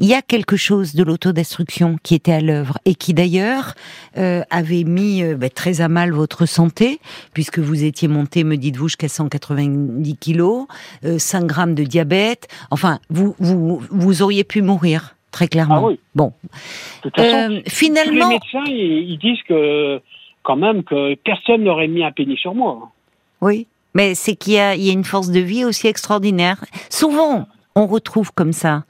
[0.00, 3.74] il y a quelque chose de l'autodestruction qui était à l'œuvre et qui d'ailleurs
[4.16, 6.98] euh, avait mis euh, bah, très à mal votre santé,
[7.34, 10.66] puisque vous étiez monté, me dites-vous, jusqu'à 190 kilos,
[11.04, 12.48] euh, 5 grammes de diabète.
[12.70, 15.82] Enfin, vous, vous, vous auriez pu mourir, très clairement.
[15.84, 16.00] Ah oui.
[16.14, 16.32] Bon.
[17.18, 18.30] Euh, finalement.
[18.30, 20.00] les médecins, ils, disent que,
[20.42, 22.90] quand même, que personne n'aurait mis un pénis sur moi.
[23.42, 23.66] Oui.
[23.92, 26.64] Mais c'est qu'il y, y a, une force de vie aussi extraordinaire.
[26.88, 28.84] Souvent, on retrouve comme ça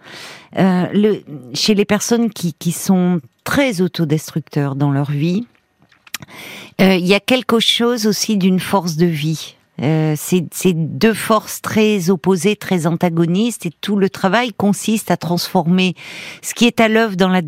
[0.56, 1.20] euh,
[1.54, 5.46] chez les personnes qui, sont très autodestructeurs dans leur vie,
[6.80, 9.56] euh, il y a quelque chose aussi d'une force de vie.
[9.82, 15.94] Euh, c'est deux forces très opposées, très antagonistes, et tout le travail consiste à transformer
[16.42, 17.40] ce qui est à l'œuvre dans la,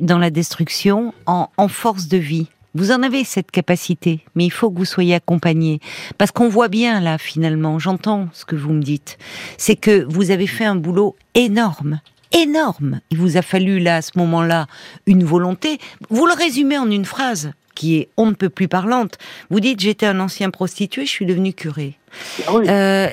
[0.00, 2.48] dans la destruction en, en force de vie.
[2.76, 5.78] Vous en avez cette capacité, mais il faut que vous soyez accompagné.
[6.18, 9.16] Parce qu'on voit bien là, finalement, j'entends ce que vous me dites,
[9.58, 12.00] c'est que vous avez fait un boulot énorme
[12.34, 13.00] énorme.
[13.10, 14.66] Il vous a fallu là, à ce moment-là,
[15.06, 15.78] une volonté.
[16.10, 19.18] Vous le résumez en une phrase qui est on ne peut plus parlante.
[19.50, 21.98] Vous dites j'étais un ancien prostitué, je suis devenu curé.
[22.46, 23.08] Ah euh,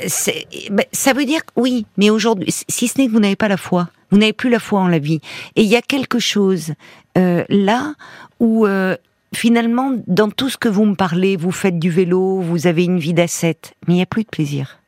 [0.70, 3.58] ben, ça veut dire oui, mais aujourd'hui, si ce n'est que vous n'avez pas la
[3.58, 5.22] foi, vous n'avez plus la foi en la vie.
[5.56, 6.74] Et il y a quelque chose
[7.18, 7.96] euh, là
[8.40, 8.96] où euh,
[9.34, 13.00] finalement, dans tout ce que vous me parlez, vous faites du vélo, vous avez une
[13.00, 14.81] vie d'ascète, mais il n'y a plus de plaisir.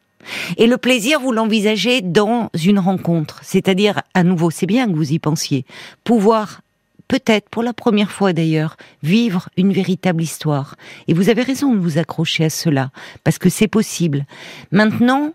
[0.57, 3.39] Et le plaisir, vous l'envisagez dans une rencontre.
[3.43, 5.65] C'est-à-dire, à nouveau, c'est bien que vous y pensiez,
[6.03, 6.61] pouvoir
[7.07, 10.75] peut-être pour la première fois d'ailleurs, vivre une véritable histoire.
[11.07, 12.89] Et vous avez raison de vous accrocher à cela,
[13.23, 14.25] parce que c'est possible.
[14.71, 15.33] Maintenant,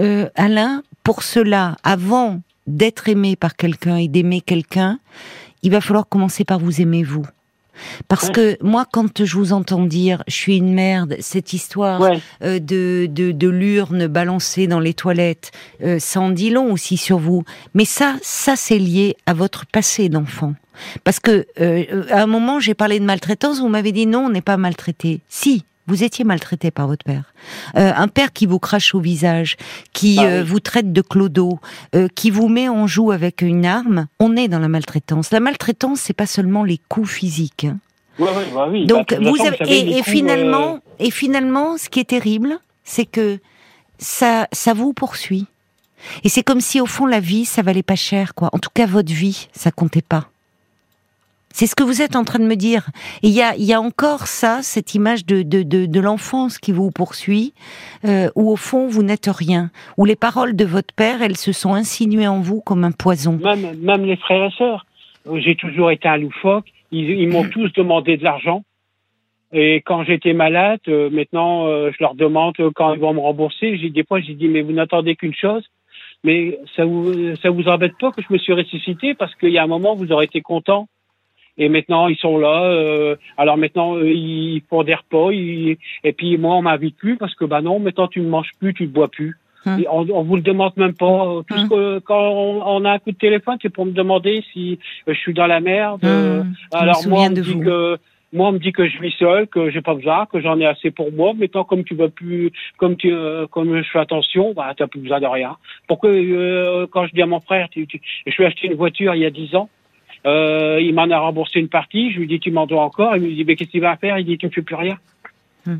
[0.00, 4.98] euh, Alain, pour cela, avant d'être aimé par quelqu'un et d'aimer quelqu'un,
[5.62, 7.26] il va falloir commencer par vous aimer vous.
[8.08, 12.02] Parce que moi, quand je vous entends dire «je suis une merde», cette histoire
[12.42, 15.50] euh, de, de, de l'urne balancée dans les toilettes,
[15.82, 17.44] euh, ça en dit long aussi sur vous.
[17.74, 20.54] Mais ça, ça c'est lié à votre passé d'enfant.
[21.04, 24.30] Parce que euh, à un moment, j'ai parlé de maltraitance, vous m'avez dit non, on
[24.30, 25.20] n'est pas maltraité.
[25.28, 27.32] Si, vous étiez maltraité par votre père.
[27.76, 29.56] Euh, un père qui vous crache au visage,
[29.92, 31.60] qui ah euh, vous traite de clodo,
[31.94, 35.30] euh, qui vous met en joue avec une arme, on est dans la maltraitance.
[35.30, 37.64] La maltraitance, c'est pas seulement les coups physiques.
[37.64, 37.78] Hein.
[38.18, 38.86] Ouais, ouais, bah oui.
[38.86, 43.38] Donc bah, vous avez, et, finalement, et finalement, ce qui est terrible, c'est que
[43.98, 45.46] ça, ça vous poursuit.
[46.24, 48.48] Et c'est comme si au fond la vie, ça valait pas cher, quoi.
[48.52, 50.28] En tout cas, votre vie, ça comptait pas.
[51.58, 52.82] C'est ce que vous êtes en train de me dire.
[53.22, 56.90] il y a, y a encore ça, cette image de, de, de, l'enfance qui vous
[56.90, 57.54] poursuit,
[58.04, 61.52] euh, où au fond vous n'êtes rien, où les paroles de votre père, elles se
[61.52, 63.38] sont insinuées en vous comme un poison.
[63.42, 64.84] Même, même les frères et sœurs.
[65.36, 66.66] J'ai toujours été un loufoque.
[66.92, 68.62] Ils, ils m'ont tous demandé de l'argent.
[69.50, 73.78] Et quand j'étais malade, euh, maintenant, euh, je leur demande quand ils vont me rembourser.
[73.78, 75.64] J'ai des fois, j'ai dit mais vous n'attendez qu'une chose,
[76.22, 79.14] mais ça vous ça vous embête pas que je me suis ressuscité?
[79.14, 80.86] Parce qu'il y a un moment vous aurez été content
[81.58, 82.64] et maintenant, ils sont là.
[82.64, 85.30] Euh, alors maintenant, euh, ils font des repas.
[85.32, 88.74] et puis moi, on m'invite plus parce que bah non, maintenant tu ne manges plus,
[88.74, 89.38] tu ne bois plus.
[89.64, 89.82] Hum.
[89.90, 91.42] on, on vous le demande même pas.
[91.48, 91.68] Tout ce hum.
[91.68, 95.18] que, quand on, a un coup de téléphone, c'est pour me demander si euh, je
[95.18, 96.04] suis dans la merde.
[96.04, 96.54] Hum.
[96.72, 97.96] alors moi, on me dit que
[98.32, 100.66] moi, on me dit que je vis seul, que j'ai pas besoin, que j'en ai
[100.66, 101.32] assez pour moi.
[101.32, 103.12] Maintenant, comme tu vas plus, comme tu,
[103.50, 105.56] comme je fais attention, bah, t'as plus besoin de rien.
[105.86, 106.10] Pourquoi,
[106.90, 109.26] quand je dis à mon frère, tu, tu, je suis acheté une voiture il y
[109.26, 109.70] a dix ans,
[110.26, 112.12] euh, il m'en a remboursé une partie.
[112.12, 113.16] Je lui dis, tu m'en dois encore.
[113.16, 114.18] Il me dit, mais qu'est-ce qu'il va faire?
[114.18, 114.98] Il dit, tu ne fais plus rien.
[115.64, 115.76] Hmm.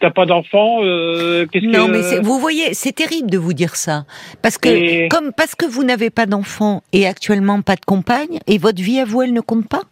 [0.00, 4.06] T'as pas d'enfant, euh, qu'est-ce Non, mais vous voyez, c'est terrible de vous dire ça,
[4.40, 8.56] parce que comme parce que vous n'avez pas d'enfant et actuellement pas de compagne, et
[8.56, 9.82] votre vie à vous, elle ne compte pas?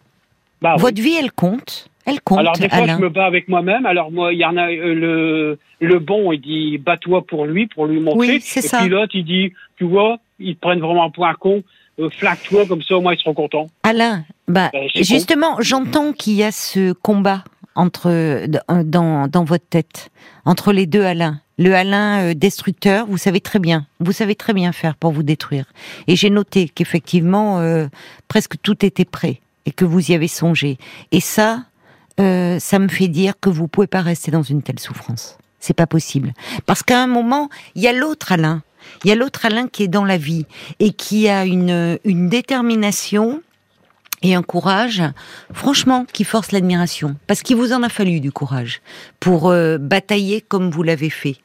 [0.59, 1.87] Bah votre vie, elle compte.
[2.05, 2.39] Elle compte.
[2.39, 3.85] Alors des fois, je me bats avec moi-même.
[3.85, 7.67] Alors moi, il y en a euh, le le bon, il dit bats-toi pour lui,
[7.67, 8.27] pour lui montrer.
[8.27, 8.79] Oui, c'est ça.
[8.79, 11.61] Et puis l'autre, il dit, tu vois, ils prennent vraiment pour un con.
[12.01, 13.67] Euh, flaque-toi comme ça, au moins ils seront contents.
[13.83, 17.43] Alain, bah, ben, justement, j'entends qu'il y a ce combat
[17.75, 18.47] entre euh,
[18.83, 20.09] dans, dans votre tête
[20.45, 21.39] entre les deux Alain.
[21.57, 25.23] Le Alain euh, destructeur, vous savez très bien, vous savez très bien faire pour vous
[25.23, 25.65] détruire.
[26.07, 27.61] Et j'ai noté qu'effectivement
[28.27, 30.77] presque tout était prêt et que vous y avez songé.
[31.11, 31.65] Et ça,
[32.17, 35.37] ça me fait dire que vous pouvez pas rester dans une telle souffrance.
[35.59, 36.33] C'est pas possible.
[36.65, 38.63] Parce qu'à un moment, il y a l'autre Alain
[39.03, 40.45] il y a l'autre Alain qui est dans la vie
[40.79, 43.41] et qui a une, une détermination
[44.21, 45.01] et un courage,
[45.53, 47.15] franchement, qui force l'admiration.
[47.27, 48.81] Parce qu'il vous en a fallu du courage
[49.19, 51.37] pour euh, batailler comme vous l'avez fait.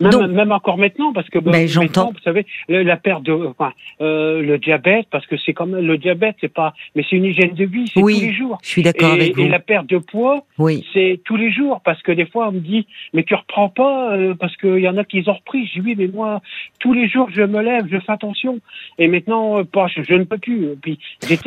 [0.00, 2.10] Même, même encore maintenant, parce que ben, j'entends.
[2.10, 6.36] Vous savez, la perte de, enfin, euh, le diabète, parce que c'est comme le diabète,
[6.40, 8.58] c'est pas, mais c'est une hygiène de vie, c'est tous les jours.
[8.62, 9.42] Je suis d'accord avec vous.
[9.42, 10.86] Et la perte de poids, oui.
[10.94, 14.16] c'est tous les jours, parce que des fois on me dit, mais tu reprends pas,
[14.16, 15.66] euh, parce qu'il y en a qui ont repris.
[15.66, 16.40] Je dis oui, mais moi,
[16.78, 18.58] tous les jours je me lève, je fais attention.
[18.98, 20.68] Et maintenant, euh, pas, je, ne peux plus.
[20.80, 20.98] Puis,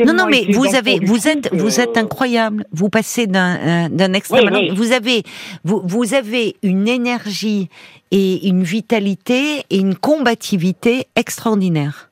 [0.05, 2.65] non, non, mais vous avez, vous êtes, vous êtes incroyable.
[2.71, 4.49] Vous passez d'un, d'un extrême.
[4.73, 5.23] Vous avez,
[5.63, 7.69] vous, vous avez une énergie
[8.13, 12.11] et une vitalité et une combativité extraordinaire.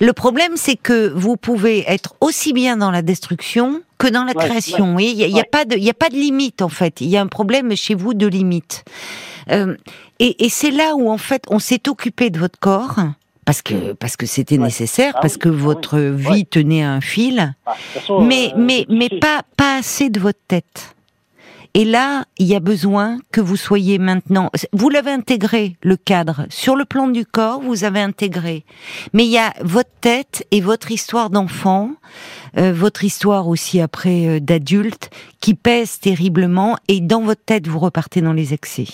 [0.00, 4.34] Le problème, c'est que vous pouvez être aussi bien dans la destruction que dans la
[4.34, 4.98] création.
[4.98, 7.00] Il n'y a, pas de, il a pas de limite en fait.
[7.00, 8.84] Il y a un problème chez vous de limite.
[9.50, 9.76] Euh,
[10.18, 12.96] et, et c'est là où en fait on s'est occupé de votre corps
[13.44, 17.54] parce que parce que c'était nécessaire, ah parce que ah votre vie tenait un fil,
[17.64, 17.74] ah,
[18.20, 20.94] mais euh, mais mais pas pas assez de votre tête.
[21.74, 24.50] Et là, il y a besoin que vous soyez maintenant.
[24.72, 28.64] Vous l'avez intégré le cadre sur le plan du corps, vous avez intégré.
[29.12, 31.92] Mais il y a votre tête et votre histoire d'enfant,
[32.56, 36.76] euh, votre histoire aussi après euh, d'adulte, qui pèse terriblement.
[36.88, 38.88] Et dans votre tête, vous repartez dans les excès.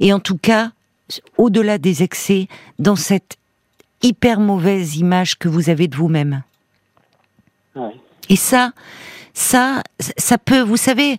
[0.00, 0.70] Et en tout cas,
[1.38, 3.36] au-delà des excès, dans cette
[4.02, 6.42] hyper mauvaise image que vous avez de vous-même.
[8.28, 8.72] Et ça,
[9.34, 9.82] ça,
[10.16, 11.16] ça peut, vous savez,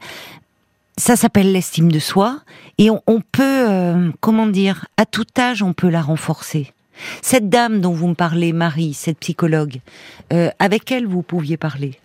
[0.99, 2.41] ça s'appelle l'estime de soi
[2.77, 6.73] et on, peut, euh, comment dire, à tout âge, on peut la renforcer.
[7.21, 9.79] Cette dame dont vous me parlez, Marie, cette psychologue,
[10.33, 11.95] euh, avec elle vous pouviez parler.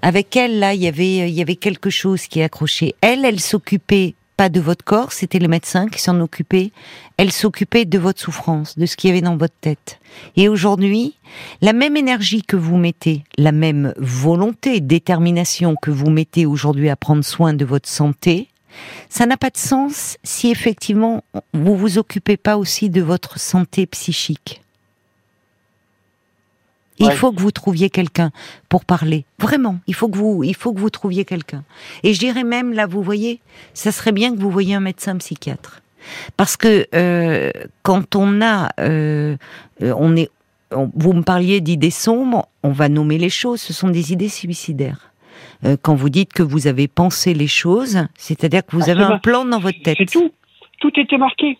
[0.00, 2.94] Avec elle, là, il y avait, il y avait quelque chose qui accrochait.
[3.02, 6.70] Elle, elle s'occupait pas de votre corps, c'était le médecin qui s'en occupait.
[7.16, 9.98] Elle s'occupait de votre souffrance, de ce qu'il y avait dans votre tête.
[10.36, 11.16] Et aujourd'hui,
[11.60, 16.94] la même énergie que vous mettez, la même volonté, détermination que vous mettez aujourd'hui à
[16.94, 18.48] prendre soin de votre santé,
[19.08, 23.86] Ça n'a pas de sens si effectivement vous vous occupez pas aussi de votre santé
[23.86, 24.62] psychique.
[26.98, 28.30] Il faut que vous trouviez quelqu'un
[28.68, 29.24] pour parler.
[29.38, 31.64] Vraiment, il faut que vous, il faut que vous trouviez quelqu'un.
[32.02, 33.40] Et je dirais même là, vous voyez,
[33.74, 35.82] ça serait bien que vous voyiez un médecin psychiatre,
[36.36, 37.50] parce que euh,
[37.82, 39.36] quand on a, euh,
[39.80, 40.30] on est,
[40.70, 43.60] vous me parliez d'idées sombres, on va nommer les choses.
[43.60, 45.12] Ce sont des idées suicidaires.
[45.64, 49.18] Euh, quand vous dites que vous avez pensé les choses, c'est-à-dire que vous avez un
[49.18, 49.96] plan dans votre tête.
[49.98, 50.30] C'est tout.
[50.80, 51.58] Tout était marqué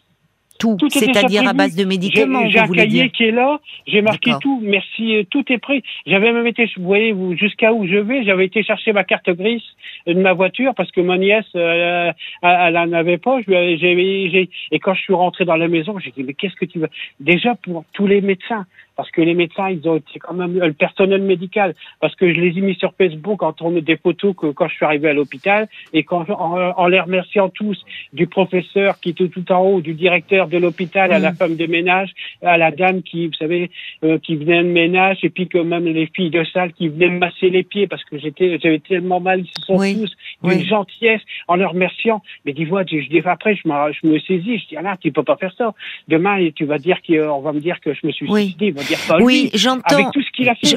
[0.58, 2.48] tout, c'est-à-dire à base de médicaments.
[2.48, 4.60] J'ai un cahier qui est là, j'ai marqué tout.
[4.62, 5.82] Merci, euh, tout est prêt.
[6.06, 9.62] J'avais même été, vous voyez, jusqu'à où je vais, j'avais été chercher ma carte grise
[10.06, 13.40] de ma voiture parce que ma nièce, euh, elle, en avait pas.
[13.46, 16.78] Je et quand je suis rentré dans la maison, j'ai dit mais qu'est-ce que tu
[16.78, 16.88] veux?
[17.20, 18.66] Déjà pour tous les médecins,
[18.98, 22.40] parce que les médecins, ils ont été quand même le personnel médical, parce que je
[22.40, 25.12] les ai mis sur Facebook en tournant des photos que quand je suis arrivé à
[25.12, 27.80] l'hôpital et quand en, les remerciant tous
[28.12, 31.36] du professeur qui était tout en haut, du directeur de l'hôpital, à la mm.
[31.36, 32.10] femme de ménage,
[32.42, 33.70] à la dame qui, vous savez,
[34.02, 37.10] euh, qui venait de ménage, et puis que même les filles de salle qui venaient
[37.10, 40.66] me masser les pieds parce que j'étais, j'avais tellement mal, ils se sont tous d'une
[40.66, 42.20] gentillesse en leur remerciant.
[42.44, 45.36] Mais dis-moi, je, je, après, je, je me saisis, je dis, ah tu peux pas
[45.36, 45.72] faire ça.
[46.08, 48.72] Demain, tu vas dire qu'on va me dire que je me suis suicidé
[49.20, 50.10] oui, j'entends.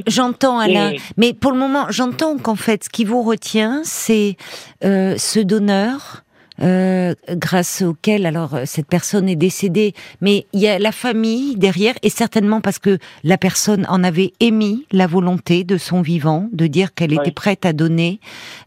[0.08, 0.94] J'entends, Alain.
[1.18, 4.38] Mais pour le moment, j'entends qu'en fait, ce qui vous retient, c'est
[4.84, 6.24] euh, ce donneur
[6.62, 11.56] euh, grâce auquel alors euh, cette personne est décédée, mais il y a la famille
[11.56, 16.50] derrière et certainement parce que la personne en avait émis la volonté de son vivant
[16.52, 18.20] de dire qu'elle était prête à donner.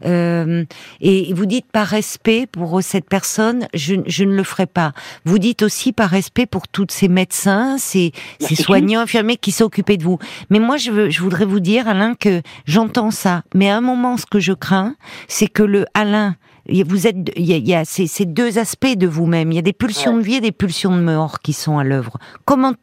[0.05, 0.65] Euh,
[1.01, 4.93] et vous dites par respect pour cette personne, je, je, ne le ferai pas.
[5.23, 9.97] Vous dites aussi par respect pour tous ces médecins, ces, ces soignants, infirmiers qui s'occupaient
[9.97, 10.19] de vous.
[10.49, 13.43] Mais moi, je, veux, je voudrais vous dire, Alain, que j'entends ça.
[13.53, 14.95] Mais à un moment, ce que je crains,
[15.27, 16.35] c'est que le Alain
[16.83, 19.51] vous êtes, il y a, ces, deux aspects de vous-même.
[19.51, 21.83] Il y a des pulsions de vie et des pulsions de mort qui sont à
[21.83, 22.17] l'œuvre.
[22.45, 22.73] Comment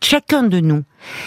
[0.00, 0.84] chacun de nous.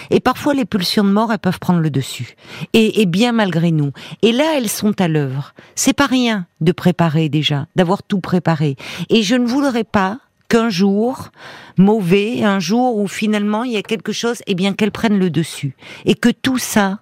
[0.10, 2.36] Et parfois, les pulsions de mort, elles peuvent prendre le dessus.
[2.74, 3.92] Et, bien malgré nous.
[4.22, 5.54] Et là, elles sont à l'œuvre.
[5.76, 8.76] C'est pas rien de préparer déjà, d'avoir tout préparé.
[9.10, 11.32] Et je ne voudrais pas qu'un jour
[11.78, 15.30] mauvais, un jour où finalement il y a quelque chose, eh bien qu'elles prennent le
[15.30, 15.76] dessus.
[16.06, 17.00] Et que tout ça,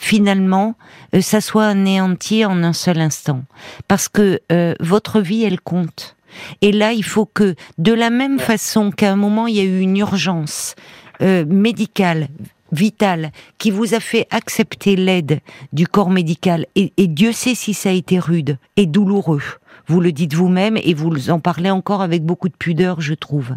[0.00, 0.76] finalement,
[1.14, 3.44] euh, ça soit anéanti en un seul instant.
[3.86, 6.16] Parce que euh, votre vie, elle compte.
[6.62, 9.64] Et là, il faut que, de la même façon qu'à un moment, il y a
[9.64, 10.74] eu une urgence
[11.20, 12.28] euh, médicale,
[12.72, 15.40] vitale, qui vous a fait accepter l'aide
[15.74, 19.42] du corps médical, et, et Dieu sait si ça a été rude et douloureux.
[19.86, 23.56] Vous le dites vous-même et vous en parlez encore avec beaucoup de pudeur, je trouve.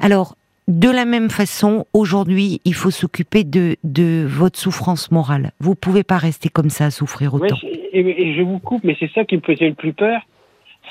[0.00, 0.36] Alors,
[0.72, 5.52] de la même façon, aujourd'hui, il faut s'occuper de, de votre souffrance morale.
[5.60, 7.56] Vous pouvez pas rester comme ça à souffrir autant.
[7.92, 10.22] et, je vous coupe, mais c'est ça qui me faisait le plus peur,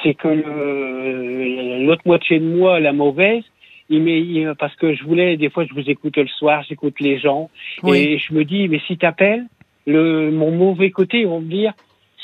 [0.04, 0.28] c'est que
[1.84, 3.44] l'autre moitié de moi, la mauvaise,
[3.90, 7.50] il, parce que je voulais, des fois, je vous écoute le soir, j'écoute les gens,
[7.88, 9.46] et je me dis, mais si t'appelles,
[9.88, 11.74] le mon mauvais côté, ils vont me dire,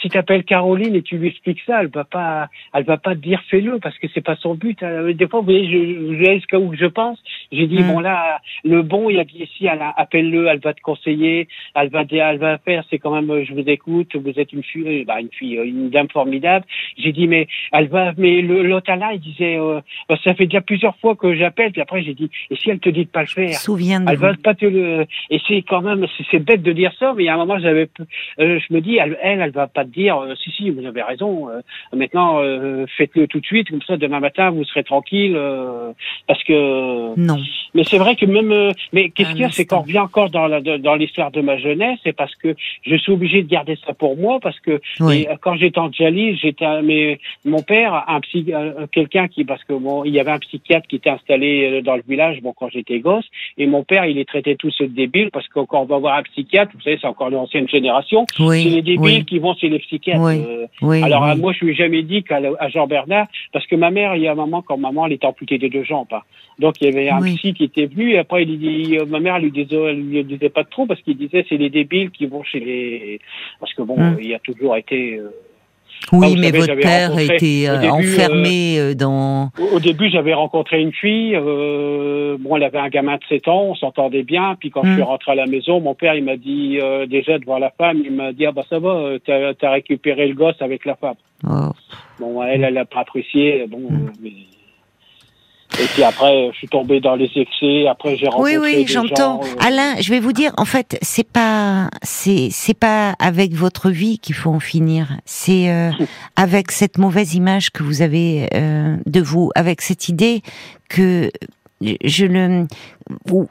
[0.01, 3.15] si tu appelles Caroline et tu lui expliques ça, elle va pas, elle va pas
[3.15, 4.81] te dire fais-le parce que c'est pas son but.
[4.83, 5.11] Hein.
[5.13, 7.21] Des fois, vous voyez, je, je jusqu'à où je pense.
[7.51, 11.47] J'ai dit bon là, le bon, il a dit ici, appelle-le, elle va te conseiller,
[11.75, 12.83] elle va, elle va faire.
[12.89, 16.09] C'est quand même, je vous écoute, vous êtes une fille, bah, une fille, une dame
[16.09, 16.65] formidable.
[16.97, 20.61] J'ai dit mais elle va, mais l'autre là, il disait, euh, bah, ça fait déjà
[20.61, 21.71] plusieurs fois que j'appelle.
[21.71, 24.17] Puis après, j'ai dit et si elle te dit de pas le faire, Souviens elle
[24.17, 25.05] va pas te le.
[25.29, 27.89] Et c'est quand même, c'est bête de dire ça, mais à un moment, j'avais,
[28.39, 31.01] euh, je me dis, elle, elle, elle va pas dire euh, si si vous avez
[31.01, 31.61] raison euh,
[31.93, 35.37] maintenant euh, faites-le tout de suite comme ça demain matin vous serez tranquille
[36.27, 37.37] parce que non.
[37.73, 40.47] Mais c'est vrai que même mais qu'est-ce qu'il y a c'est qu'on revient encore dans
[40.47, 43.93] la, dans l'histoire de ma jeunesse c'est parce que je suis obligé de garder ça
[43.93, 44.79] pour moi parce que
[45.41, 48.51] quand j'étais en dialyse j'étais mais mon père un psy
[48.91, 52.03] quelqu'un qui parce que bon il y avait un psychiatre qui était installé dans le
[52.07, 53.25] village bon quand j'étais gosse
[53.57, 56.17] et mon père il les traitait tous de débiles parce que quand on va voir
[56.17, 59.76] un psychiatre vous savez c'est encore l'ancienne génération c'est les débiles qui vont chez les
[59.79, 60.67] psychiatres.
[60.81, 64.15] Oui, Alors moi, je lui ai jamais dit qu'à Jean Bernard, parce que ma mère,
[64.15, 66.07] il y a un moment quand maman, elle était amputée des deux jambes.
[66.11, 66.21] Hein.
[66.59, 68.13] Donc il y avait un psy qui était venu.
[68.13, 71.17] Et après, il dit, ma mère, lui disait, elle lui disait pas trop parce qu'il
[71.17, 73.19] disait c'est les débiles qui vont chez les,
[73.59, 74.17] parce que bon, hum.
[74.21, 75.17] il a toujours été.
[75.17, 75.29] Euh,
[76.13, 79.51] oui, mais votre père était euh, enfermé euh, dans.
[79.73, 81.35] Au, début, j'avais rencontré une fille.
[81.35, 84.55] Euh, bon, elle avait un gamin de 7 ans, on s'entendait bien.
[84.59, 85.05] Puis quand je suis hmm.
[85.05, 86.79] rentré à la maison, mon père, il m'a dit
[87.09, 90.27] déjà de voir la femme, il m'a dit ah bah ça va, t'as as récupéré
[90.27, 91.15] le gosse avec la femme.
[91.45, 91.71] Oh.
[92.19, 93.65] Bon, elle, elle l'a pas apprécié.
[93.67, 94.11] Bon, hmm.
[94.21, 94.31] mais
[95.79, 97.87] Et puis après, je suis tombé dans les excès.
[97.87, 99.41] Après, j'ai rencontré Oui, oui, j'entends.
[99.43, 103.89] euh, Alain, je vais vous dire, en fait, c'est pas, c'est, c'est pas avec votre
[103.91, 105.07] vie qu'il faut en finir.
[105.25, 105.91] C'est euh,
[106.35, 110.41] avec cette mauvaise image que vous avez euh, de vous, avec cette idée
[110.89, 111.29] que
[112.03, 112.65] je le,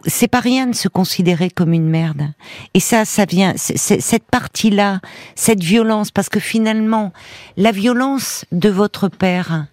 [0.04, 2.22] c'est pas rien de se considérer comme une merde.
[2.74, 4.98] Et ça, ça vient, c'est- c'est- cette partie-là,
[5.36, 7.12] cette violence, parce que finalement,
[7.56, 9.66] la violence de votre père,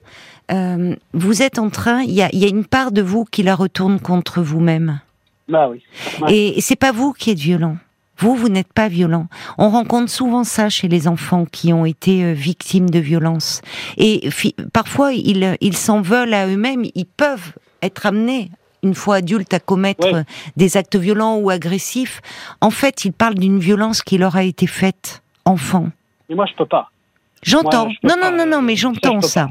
[0.53, 3.25] euh, vous êtes en train, il y a, il y a une part de vous
[3.25, 4.99] qui la retourne contre vous-même.
[5.49, 5.83] Bah oui.
[6.21, 6.35] Ouais.
[6.35, 7.77] Et c'est pas vous qui êtes violent.
[8.19, 9.27] Vous, vous n'êtes pas violent.
[9.57, 13.61] On rencontre souvent ça chez les enfants qui ont été euh, victimes de violences.
[13.97, 14.29] Et
[14.71, 16.85] parfois, ils, ils s'en veulent à eux-mêmes.
[16.95, 18.51] Ils peuvent être amenés,
[18.83, 20.15] une fois adultes, à commettre Ouais.
[20.19, 20.23] euh,
[20.55, 22.21] des actes violents ou agressifs.
[22.61, 25.89] En fait, ils parlent d'une violence qui leur a été faite enfant.
[26.29, 26.91] Mais moi, je peux pas.
[27.43, 27.87] J'entends.
[28.03, 29.49] Non, non, non, non, mais je j'entends ça.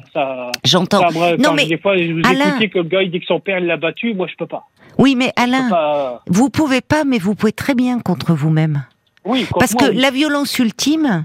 [0.64, 1.02] J'entends.
[1.38, 3.60] Non, mais des fois, je vous Alain- que le gars il dit que son père
[3.60, 4.64] l'a battu, moi, je peux pas.
[4.98, 8.84] Oui, mais Alain, vous pouvez pas, mais vous pouvez très bien contre vous-même.
[9.24, 9.96] Oui, Parce que oui.
[9.96, 11.24] la violence ultime,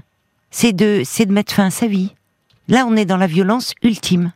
[0.50, 2.14] c'est de, c'est de mettre fin à sa vie.
[2.68, 4.32] Là, on est dans la violence ultime.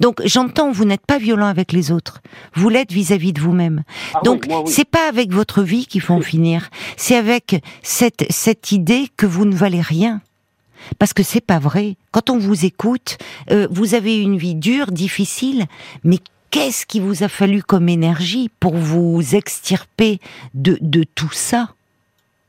[0.00, 2.22] Donc, j'entends, vous n'êtes pas violent avec les autres.
[2.54, 3.82] Vous l'êtes vis-à-vis de vous-même.
[4.14, 4.72] Ah oui, Donc, moi, oui.
[4.72, 6.70] c'est pas avec votre vie qu'il faut en finir.
[6.96, 10.22] C'est avec cette, cette idée que vous ne valez rien.
[10.98, 11.96] Parce que c'est pas vrai.
[12.10, 13.18] Quand on vous écoute,
[13.50, 15.66] euh, vous avez une vie dure, difficile,
[16.04, 16.18] mais
[16.50, 20.20] qu'est-ce qui vous a fallu comme énergie pour vous extirper
[20.54, 21.70] de, de tout ça?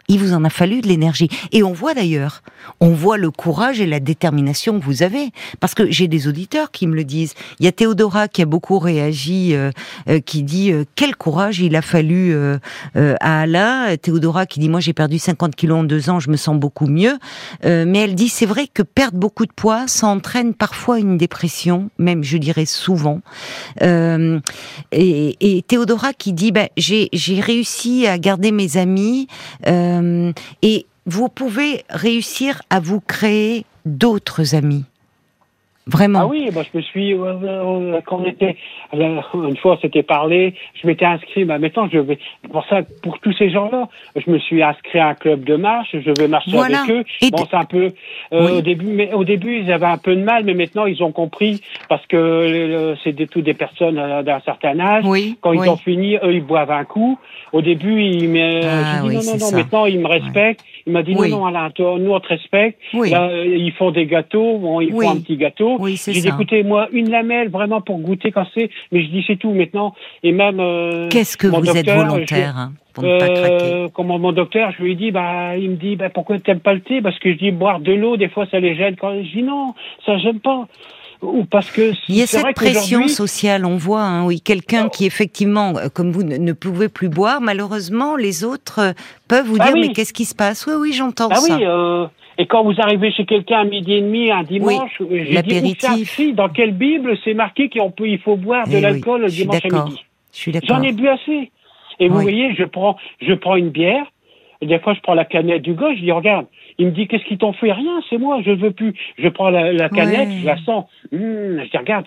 [0.07, 1.29] Il vous en a fallu de l'énergie.
[1.51, 2.41] Et on voit d'ailleurs,
[2.79, 5.31] on voit le courage et la détermination que vous avez.
[5.59, 7.33] Parce que j'ai des auditeurs qui me le disent.
[7.59, 9.71] Il y a Théodora qui a beaucoup réagi, euh,
[10.09, 12.57] euh, qui dit euh, quel courage il a fallu euh,
[12.95, 13.97] euh, à Alain.
[13.97, 16.87] Théodora qui dit moi j'ai perdu 50 kilos en deux ans, je me sens beaucoup
[16.87, 17.17] mieux.
[17.65, 21.17] Euh, mais elle dit c'est vrai que perdre beaucoup de poids, ça entraîne parfois une
[21.17, 23.21] dépression, même je dirais souvent.
[23.81, 24.37] Et,
[25.41, 29.27] et Théodora qui dit ben, j'ai j'ai réussi à garder mes amis.
[29.67, 29.96] Euh,
[30.61, 34.85] et vous pouvez réussir à vous créer d'autres amis.
[35.87, 36.19] Vraiment.
[36.23, 38.57] Ah oui, moi je me suis euh, euh, quand on était
[38.93, 41.45] euh, une fois c'était parlé, je m'étais inscrit.
[41.45, 42.19] Bah maintenant je vais
[42.51, 45.89] pour ça pour tous ces gens-là, je me suis inscrit à un club de marche.
[45.93, 46.81] Je vais marcher Voilà.
[46.81, 47.03] avec eux.
[47.21, 47.91] Et bon c'est un peu
[48.33, 48.51] euh, Oui.
[48.57, 51.11] au début, mais au début ils avaient un peu de mal, mais maintenant ils ont
[51.11, 55.05] compris parce que euh, c'est des, tout des personnes d'un certain âge.
[55.07, 55.37] Oui.
[55.41, 55.69] Quand ils oui.
[55.69, 57.17] ont fini, eux ils boivent un coup.
[57.53, 59.39] Au début ils me, Ah dit oui, non non non.
[59.39, 59.55] ça.
[59.55, 60.63] Maintenant ils me respectent.
[60.87, 61.29] Il m'a dit Oui.
[61.29, 62.79] non non Alain, toi, nous on te respecte.
[62.93, 63.09] Oui.
[63.11, 65.05] Là ils font des gâteaux, bon, ils Oui.
[65.05, 65.75] font un petit gâteau.
[65.79, 69.09] Oui, c'est J'ai dit, écoutez, moi, une lamelle, vraiment, pour goûter quand c'est, mais je
[69.09, 69.93] dis, c'est tout, maintenant.
[70.23, 73.27] Et même, euh, Qu'est-ce que mon vous êtes docteur, volontaire hein, pour je- ne pas
[73.29, 76.39] craquer euh, comment mon docteur, je lui ai dit, bah, il me dit, bah, pourquoi
[76.39, 77.01] t'aimes pas le thé?
[77.01, 78.95] Parce que je dis, boire de l'eau, des fois, ça les gêne.
[78.95, 79.73] Quand je dis, non,
[80.05, 80.67] ça gêne pas.
[81.21, 85.05] Ou parce que Il y a cette pression sociale, on voit, hein, oui, quelqu'un qui
[85.05, 87.41] effectivement, euh, comme vous, ne, ne pouvait plus boire.
[87.41, 88.91] Malheureusement, les autres euh,
[89.27, 89.87] peuvent vous Ah dire oui.
[89.87, 90.67] mais qu'est-ce qui se passe?
[90.67, 91.55] Oui, oui, j'entends Ah ça.
[91.57, 92.05] oui, euh,
[92.37, 95.93] et quand vous arrivez chez quelqu'un à midi et demi, un dimanche, j'ai dit, ça,
[96.05, 99.21] si, dans quelle Bible c'est marqué qu'on peut, il faut boire de Eh oui, l'alcool
[99.21, 100.03] le dimanche à midi?
[100.33, 100.69] Je suis d'accord.
[100.77, 101.51] J'en ai bu assez.
[101.99, 102.21] Et vous Oui.
[102.23, 104.05] voyez, je prends, je prends une bière.
[104.61, 105.93] Et des fois, je prends la canette du gars.
[105.95, 106.47] Je dis, regarde.
[106.79, 108.41] Il me dit, qu'est-ce qu'ils t'ont fait Rien, c'est moi.
[108.45, 108.93] Je veux plus.
[109.17, 110.37] Je prends la, la canette, Ouais.
[110.41, 110.85] je la sens.
[111.13, 112.05] Hum, je dis, regarde.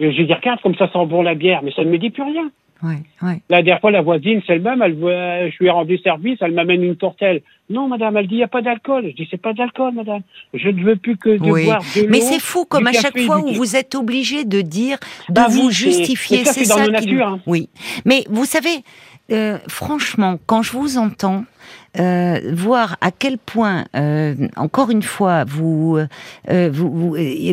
[0.00, 1.62] Et Je dis, regarde, comme ça sent bon la bière.
[1.62, 2.50] Mais ça ne me dit plus rien.
[2.82, 3.40] Ouais, ouais.
[3.48, 4.82] La dernière fois, la voisine, c'est elle-même.
[4.82, 6.38] Elle, voit- je lui ai rendu service.
[6.40, 7.42] Elle m'amène une tourtelle.
[7.70, 8.16] Non, madame.
[8.16, 9.04] Elle dit, il n'y a pas d'alcool.
[9.08, 10.22] Je dis, c'est pas d'alcool, madame.
[10.52, 11.64] Je ne veux plus que de Oui.
[11.66, 12.08] boire de.
[12.08, 15.46] Mais c'est fou, comme à chaque fois où vous êtes obligé de dire, de Bah
[15.48, 16.38] vous c'est- justifier.
[16.38, 17.40] mais ça, c'est dans nos qui- natures, hein.
[17.46, 17.68] Oui.
[18.04, 18.82] Mais vous savez,
[19.30, 21.44] euh, franchement, quand je vous entends,
[21.98, 25.98] euh, voir à quel point, euh, encore une fois, vous,
[26.48, 26.70] euh,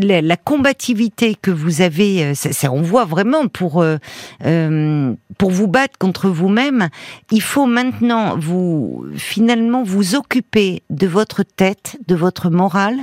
[0.01, 3.83] la, combativité que vous avez, on voit vraiment pour
[5.37, 6.89] pour vous battre contre vous-même,
[7.31, 12.97] il faut maintenant vous finalement vous occuper de votre tête, de votre morale,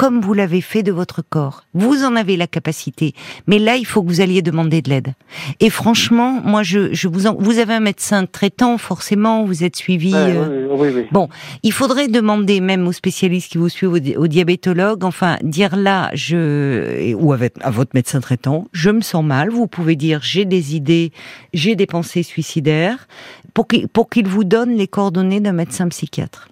[0.00, 1.64] comme vous l'avez fait de votre corps.
[1.74, 3.12] Vous en avez la capacité,
[3.46, 5.12] mais là, il faut que vous alliez demander de l'aide.
[5.60, 9.76] Et franchement, moi, je, je vous en, vous avez un médecin traitant, forcément, vous êtes
[9.76, 10.14] suivi.
[10.14, 11.06] Euh, oui, oui, oui.
[11.12, 11.28] Bon,
[11.62, 16.10] il faudrait demander même aux spécialistes qui vous suivent, aux, aux diabétologues, enfin, dire là,
[16.14, 19.50] je, ou avec, à votre médecin traitant, je me sens mal.
[19.50, 21.12] Vous pouvez dire, j'ai des idées,
[21.52, 23.06] j'ai des pensées suicidaires,
[23.52, 26.49] pour qu'il, pour qu'il vous donne les coordonnées d'un médecin psychiatre.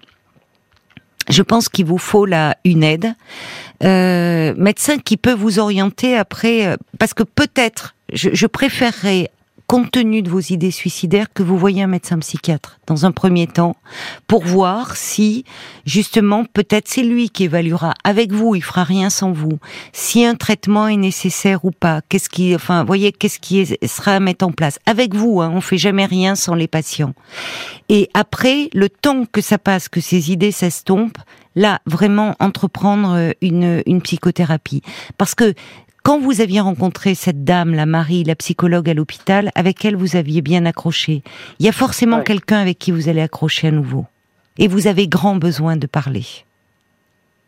[1.29, 3.14] Je pense qu'il vous faut là une aide,
[3.85, 9.31] euh, médecin qui peut vous orienter après, euh, parce que peut-être, je, je préférerais
[9.68, 13.46] compte tenu de vos idées suicidaires, que vous voyez un médecin psychiatre dans un premier
[13.46, 13.76] temps
[14.26, 15.44] pour voir si
[15.84, 19.58] justement peut-être c'est lui qui évaluera avec vous, il fera rien sans vous,
[19.92, 24.20] si un traitement est nécessaire ou pas, qu'est-ce qui, enfin, voyez, qu'est-ce qui sera à
[24.20, 25.42] mettre en place avec vous.
[25.42, 27.12] Hein, on fait jamais rien sans les patients.
[27.90, 31.18] Et après, le temps que ça passe, que ces idées s'estompent,
[31.54, 34.80] là, vraiment entreprendre une, une psychothérapie,
[35.18, 35.52] parce que
[36.09, 40.16] quand vous aviez rencontré cette dame, la Marie, la psychologue à l'hôpital, avec elle vous
[40.16, 41.22] aviez bien accroché,
[41.59, 44.06] il y a forcément quelqu'un avec qui vous allez accrocher à nouveau.
[44.56, 46.24] Et vous avez grand besoin de parler.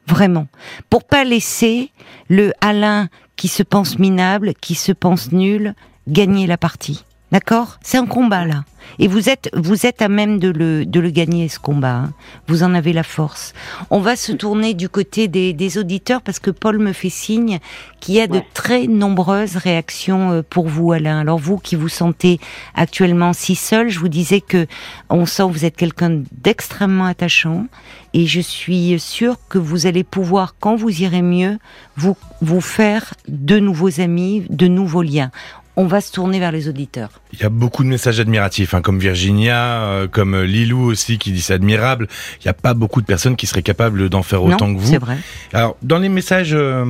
[0.06, 0.46] Vraiment.
[0.90, 1.90] Pour pas laisser
[2.28, 5.72] le Alain qui se pense minable, qui se pense nul,
[6.06, 7.06] gagner la partie.
[7.32, 7.78] D'accord?
[7.82, 8.64] C'est un combat là.
[8.98, 11.94] Et vous êtes, vous êtes à même de le, de le gagner ce combat.
[11.94, 12.12] Hein.
[12.48, 13.52] Vous en avez la force.
[13.90, 17.60] On va se tourner du côté des, des auditeurs parce que Paul me fait signe
[18.00, 21.20] qu'il y a de très nombreuses réactions euh, pour vous, Alain.
[21.20, 22.40] Alors vous qui vous sentez
[22.74, 24.66] actuellement si seul, je vous disais que
[25.08, 27.66] on sent que vous êtes quelqu'un d'extrêmement attachant
[28.12, 31.58] et je suis sûre que vous allez pouvoir, quand vous irez mieux,
[31.96, 35.30] vous vous faire de nouveaux amis, de nouveaux liens
[35.76, 37.10] on va se tourner vers les auditeurs.
[37.32, 41.32] Il y a beaucoup de messages admiratifs, hein, comme Virginia, euh, comme Lilou aussi qui
[41.32, 42.08] dit c'est admirable.
[42.40, 44.90] Il n'y a pas beaucoup de personnes qui seraient capables d'en faire autant que vous.
[44.90, 45.18] C'est vrai.
[45.52, 46.54] Alors dans les messages.
[46.54, 46.84] Euh,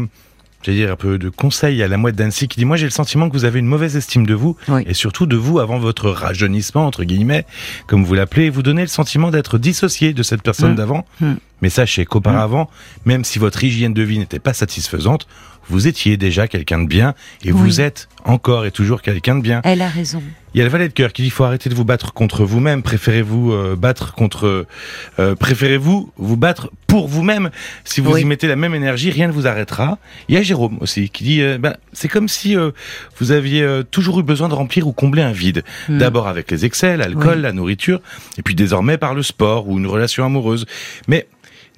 [0.63, 2.91] j'allais dire un peu de conseils à la mouette d'Annecy qui dit moi j'ai le
[2.91, 4.57] sentiment que vous avez une mauvaise estime de vous
[4.87, 7.47] et surtout de vous avant votre rajeunissement entre guillemets
[7.87, 10.77] comme vous l'appelez vous donnez le sentiment d'être dissocié de cette personne mmh.
[10.77, 11.33] d'avant mmh.
[11.63, 13.09] mais sachez qu'auparavant mmh.
[13.09, 15.27] même si votre hygiène de vie n'était pas satisfaisante
[15.71, 17.15] vous étiez déjà quelqu'un de bien
[17.45, 19.61] et vous êtes encore et toujours quelqu'un de bien.
[19.65, 20.23] Elle a raison.
[20.53, 22.13] Il y a le valet de cœur qui dit il faut arrêter de vous battre
[22.13, 22.83] contre vous-même.
[22.83, 24.67] Préférez-vous euh, battre contre,
[25.19, 27.51] euh, préférez-vous vous battre pour vous-même?
[27.85, 29.99] Si vous y mettez la même énergie, rien ne vous arrêtera.
[30.29, 32.57] Il y a Jérôme aussi qui dit euh, ben, c'est comme si
[33.19, 35.63] vous aviez toujours eu besoin de remplir ou combler un vide.
[35.89, 35.99] Hmm.
[35.99, 38.01] D'abord avec les excès, l'alcool, la nourriture,
[38.39, 40.67] et puis désormais par le sport ou une relation amoureuse.
[41.07, 41.29] Mais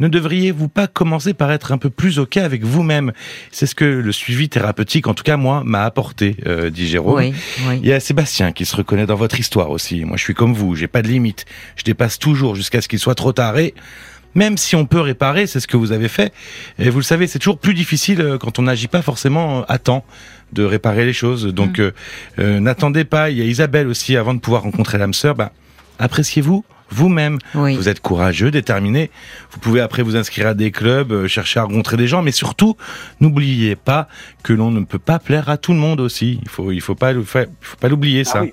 [0.01, 3.13] ne devriez-vous pas commencer par être un peu plus OK avec vous-même?
[3.51, 7.19] C'est ce que le suivi thérapeutique, en tout cas moi, m'a apporté, euh, dit Jérôme.
[7.19, 7.35] Oui,
[7.83, 10.05] Il y a Sébastien qui se reconnaît dans votre histoire aussi.
[10.05, 11.45] Moi, je suis comme vous, j'ai pas de limite.
[11.77, 13.59] Je dépasse toujours jusqu'à ce qu'il soit trop tard.
[13.59, 13.75] Et
[14.35, 16.33] même si on peut réparer, c'est ce que vous avez fait.
[16.79, 19.63] Et vous le savez, c'est toujours plus difficile euh, quand on n'agit pas forcément euh,
[19.69, 20.05] à temps
[20.53, 21.47] de réparer les choses.
[21.47, 22.59] Donc, mm.
[22.59, 23.31] n'attendez pas.
[23.31, 25.53] Il y a Isabelle aussi, avant de pouvoir rencontrer l'âme sœur, bah,
[25.99, 26.63] appréciez-vous,
[26.93, 27.39] vous-même.
[27.55, 29.11] Vous êtes courageux, déterminé.
[29.51, 32.33] Vous pouvez après vous inscrire à des clubs, euh, chercher à rencontrer des gens, mais
[32.33, 32.77] surtout,
[33.21, 34.09] n'oubliez pas
[34.43, 36.39] que l'on ne peut pas plaire à tout le monde aussi.
[36.43, 38.43] Il faut, il faut pas, il faut pas l'oublier ça.
[38.45, 38.47] Ah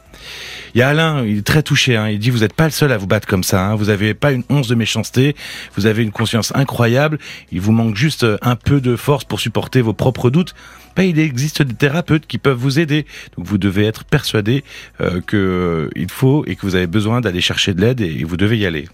[0.75, 1.95] il y a Alain, il est très touché.
[1.95, 2.09] Hein.
[2.09, 3.65] Il dit vous n'êtes pas le seul à vous battre comme ça.
[3.65, 3.75] Hein.
[3.75, 5.35] Vous n'avez pas une once de méchanceté.
[5.75, 7.17] Vous avez une conscience incroyable.
[7.51, 10.53] Il vous manque juste euh, un peu de force pour supporter vos propres doutes.
[10.95, 13.05] Ben, il existe des thérapeutes qui peuvent vous aider.
[13.37, 14.63] Donc vous devez être persuadé
[15.01, 18.37] euh, qu'il euh, faut et que vous avez besoin d'aller chercher de l'aide et, vous
[18.37, 18.87] devez y aller.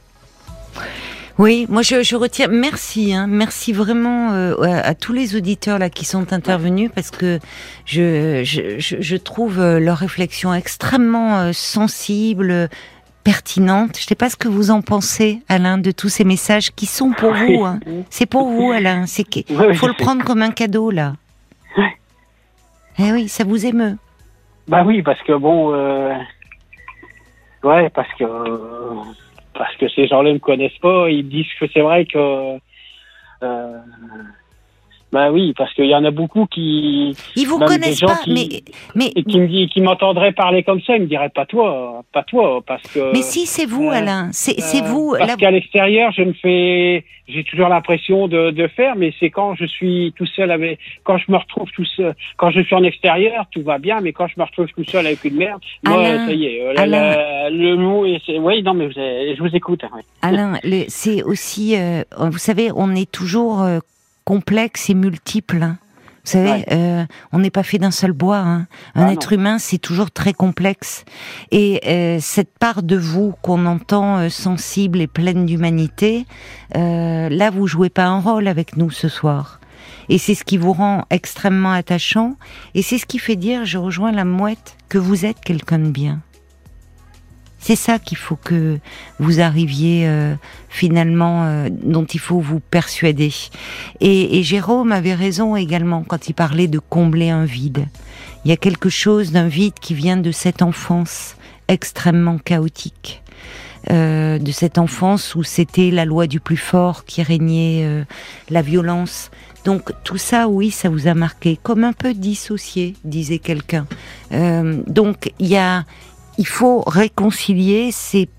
[1.38, 2.48] Oui, moi je, je retiens.
[2.48, 7.40] Merci, hein, merci vraiment euh, à, tous les auditeurs là qui sont intervenus parce que
[7.86, 12.70] je je, je trouve leur réflexion extrêmement sensible,
[13.26, 13.98] pertinente.
[13.98, 16.86] Je ne sais pas ce que vous en pensez, Alain, de tous ces messages qui
[16.86, 17.66] sont pour vous.
[17.66, 17.80] Hein.
[18.10, 19.06] C'est pour vous, Alain.
[19.06, 21.14] C'est il faut le prendre comme un cadeau là.
[22.98, 23.98] Eh oui, ça vous émeut.
[24.68, 26.14] Bah oui, parce que bon, euh...
[27.64, 28.24] ouais, parce que
[29.58, 31.10] parce que ces gens-là ne me connaissent pas.
[31.10, 32.58] Ils disent que c'est vrai que
[33.44, 33.78] euh,
[35.16, 37.16] bah oui, parce qu'il y en a beaucoup qui.
[37.38, 38.50] Ils vous connaissent pas, mais
[38.96, 42.62] mais qui me qui m'entendraient parler comme ça, ils me diraient pas toi, pas toi,
[42.68, 43.14] parce que.
[43.14, 45.16] Mais si c'est vous, Alain, c'est c'est euh, vous.
[45.18, 49.56] Parce qu'à l'extérieur, je me fais, j'ai toujours l'impression de, de faire, mais c'est quand
[49.56, 52.84] je suis tout seul avec, quand je me retrouve tout seul, quand je suis en
[52.84, 56.04] extérieur, tout va bien, mais quand je me retrouve tout seul avec une merde, moi,
[56.04, 59.86] ça y est, euh, le mot, est, oui, non, mais je vous écoute.
[59.86, 60.60] Hein, Alain,
[60.90, 63.66] c'est aussi, euh, vous savez, on est toujours
[64.26, 65.62] complexe et multiple.
[65.62, 65.78] Hein.
[66.26, 68.40] Vous savez, euh, on n'est pas fait d'un seul bois.
[68.40, 68.66] Hein.
[68.96, 71.06] Un ah être humain, c'est toujours très complexe.
[71.52, 76.26] Et euh, cette part de vous qu'on entend euh, sensible et pleine d'humanité,
[76.74, 79.60] là, vous jouez pas un rôle avec nous ce soir.
[80.10, 82.36] Et c'est ce qui vous rend extrêmement attachant.
[82.74, 85.90] Et c'est ce qui fait dire, je rejoins la mouette, que vous êtes quelqu'un de
[85.90, 86.22] bien.
[87.68, 88.78] C'est ça qu'il faut que
[89.18, 90.36] vous arriviez euh,
[90.70, 93.34] finalement, euh, dont il faut vous persuader.
[94.02, 97.88] Et, Jérôme avait raison également quand il parlait de combler un vide.
[98.44, 101.38] Il y a quelque chose d'un vide qui vient de cette enfance
[101.68, 103.24] extrêmement chaotique.
[103.90, 108.06] Euh, de cette enfance où c'était la loi du plus fort qui régnait,
[108.50, 109.32] la violence
[109.64, 113.88] Donc tout ça, oui, ça vous a marqué, comme un peu dissocié, disait quelqu'un.
[114.30, 115.84] Donc il y a,
[116.38, 118.30] il faut réconcilier ces,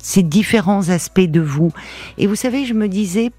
[0.00, 1.72] ces différents aspects de vous.
[2.18, 3.30] Et vous savez, je me disais,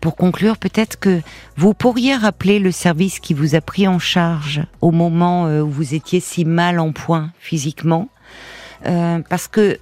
[0.00, 1.20] pour conclure, peut-être que
[1.56, 5.68] vous pourriez rappeler le service qui vous a pris en charge au moment euh, où
[5.68, 8.08] vous étiez si mal en point physiquement,
[8.86, 9.78] euh, parce que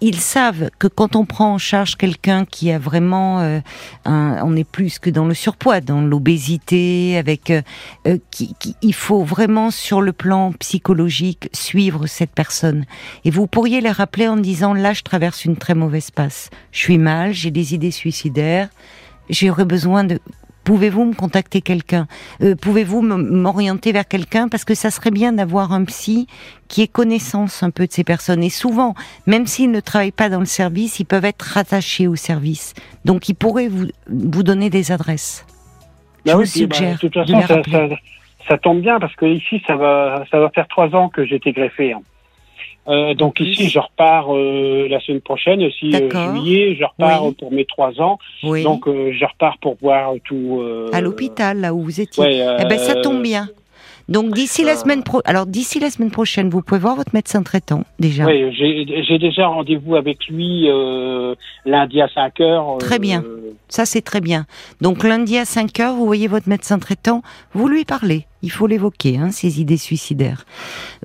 [0.00, 3.60] ils savent que quand on prend en charge quelqu'un qui a vraiment, euh,
[4.04, 7.62] un, on est plus que dans le surpoids, dans l'obésité, avec, euh,
[8.06, 12.84] euh, qui, qui, il faut vraiment sur le plan psychologique suivre cette personne.
[13.24, 16.80] Et vous pourriez les rappeler en disant là, je traverse une très mauvaise passe, je
[16.80, 18.68] suis mal, j'ai des idées suicidaires,
[19.30, 20.20] j'aurais besoin de
[20.64, 22.06] pouvez-vous me contacter quelqu'un?
[22.42, 24.48] Euh, Pouvez-vous m'orienter vers quelqu'un?
[24.48, 26.26] Parce que ça serait bien d'avoir un psy
[26.68, 28.42] qui ait connaissance un peu de ces personnes.
[28.42, 28.94] Et souvent,
[29.26, 32.74] même s'ils ne travaillent pas dans le service, ils peuvent être rattachés au service.
[33.04, 35.46] Donc, ils pourraient vous, vous donner des adresses.
[36.24, 36.80] Bah Je oui, vous suggère.
[36.80, 37.96] Bah, de toute façon, ça, ça,
[38.48, 41.36] ça, tombe bien parce que ici, ça va, ça va faire trois ans que j'ai
[41.36, 41.92] été greffé.
[41.92, 42.00] Hein.
[42.86, 47.34] Euh, donc ici, je repars euh, la semaine prochaine, aussi euh, juillet, je repars oui.
[47.38, 48.18] pour mes trois ans.
[48.42, 48.62] Oui.
[48.62, 50.60] Donc euh, je repars pour voir tout.
[50.60, 52.22] Euh, à l'hôpital, là où vous étiez.
[52.22, 53.48] Ouais, eh ben ça tombe bien.
[54.08, 57.42] Donc d'ici la semaine pro alors d'ici la semaine prochaine, vous pouvez voir votre médecin
[57.42, 58.26] traitant déjà.
[58.26, 61.34] Oui, j'ai déjà rendez-vous avec lui euh,
[61.64, 62.78] lundi à 5 heures.
[62.78, 63.24] Très bien.
[63.68, 64.44] Ça c'est très bien.
[64.82, 67.22] Donc lundi à 5 heures, vous voyez votre médecin traitant,
[67.54, 68.26] vous lui parlez.
[68.42, 70.44] Il faut l'évoquer, hein, ces idées suicidaires.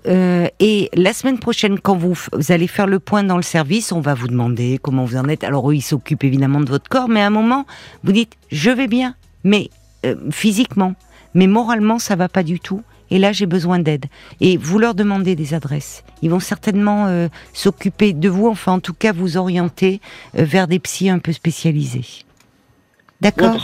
[0.08, 3.94] Euh, et la semaine prochaine, quand vous, vous, allez faire le point dans le service,
[3.94, 5.46] on va vous demander comment vous en êtes.
[5.46, 7.66] Alors eux, ils s'occupent évidemment de votre corps, mais à un moment,
[8.04, 9.70] vous dites je vais bien, mais
[10.06, 10.96] euh, physiquement,
[11.34, 12.82] mais moralement, ça va pas du tout
[13.12, 14.06] et là j'ai besoin d'aide.
[14.42, 16.04] Et vous leur demandez des adresses.
[16.22, 20.00] Ils vont certainement euh, s'occuper de vous, enfin en tout cas vous orienter
[20.38, 22.24] euh, vers des psys un peu spécialisés.
[23.22, 23.58] D'accord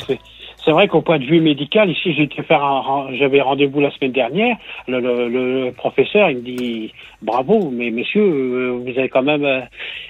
[0.66, 4.58] c'est vrai qu'au point de vue médical, ici, j'étais faire j'avais rendez-vous la semaine dernière.
[4.88, 6.92] Le, professeur, il me dit
[7.22, 9.46] bravo, mais messieurs, euh, vous avez quand même.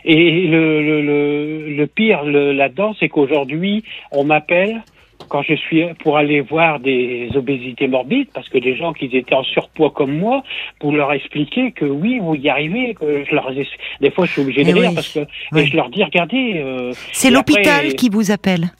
[0.06, 3.84] Et le, le pire là-dedans, c'est qu'aujourd'hui,
[4.14, 4.82] on m'appelle
[5.30, 9.36] quand je suis pour aller voir des obésités morbides, parce que des gens qui étaient
[9.36, 10.43] en surpoids comme moi,
[10.80, 13.51] pour leur expliquer que oui, vous y arrivez, que je leur
[14.01, 14.95] des fois je suis obligé de rire oui.
[14.95, 15.20] parce que
[15.51, 15.61] oui.
[15.61, 16.53] et je leur dis regardez.
[16.57, 18.72] Euh, C'est l'hôpital qui vous appelle.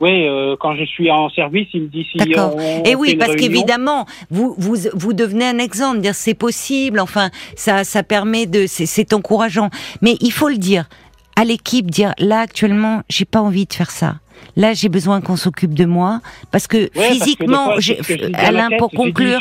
[0.00, 2.56] Oui, euh, quand je suis en service, il me dit si D'accord.
[2.86, 7.00] Et oui, parce qu'évidemment, vous, vous vous devenez un exemple, dire c'est possible.
[7.00, 9.68] Enfin, ça ça permet de c'est encourageant.
[10.00, 10.88] Mais il faut le dire
[11.36, 14.14] à l'équipe, dire là actuellement, j'ai pas envie de faire ça.
[14.56, 16.20] Là, j'ai besoin qu'on s'occupe de moi
[16.50, 19.40] parce que ouais, physiquement, parce que fois, Alain, pour conclure,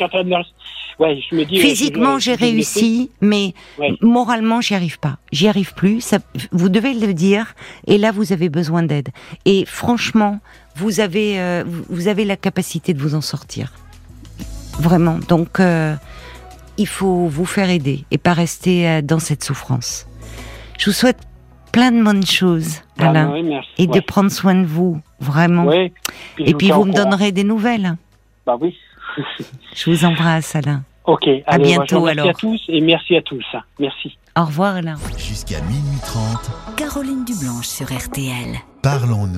[1.00, 3.94] ouais, je me dis, physiquement, j'ai réussi, mais ouais.
[4.02, 5.18] moralement, j'y arrive pas.
[5.32, 6.02] J'y arrive plus.
[6.02, 6.20] Ça,
[6.52, 7.56] vous devez le dire.
[7.88, 9.10] Et là, vous avez besoin d'aide.
[9.46, 10.40] Et franchement,
[10.76, 13.74] vous avez, euh, vous avez la capacité de vous en sortir.
[14.80, 15.20] Vraiment.
[15.28, 15.96] Donc, euh,
[16.78, 20.08] il faut vous faire aider et pas rester euh, dans cette souffrance.
[20.78, 21.18] Je vous souhaite
[21.72, 25.66] plein de bonnes choses, ah, Alain, oui, et de prendre soin de vous, vraiment.
[25.66, 25.92] Oui,
[26.36, 27.96] puis et puis vous me donnerez des nouvelles.
[28.46, 28.76] Bah oui.
[29.76, 30.84] je vous embrasse, Alain.
[31.06, 32.30] Ok, à allez, bientôt merci alors.
[32.30, 33.46] à tous et merci à tous.
[33.80, 34.18] Merci.
[34.38, 34.96] Au revoir, Alain.
[35.18, 36.76] Jusqu'à minuit 30.
[36.78, 38.58] Caroline Dublanche sur RTL.
[38.84, 39.38] Parlons-nous.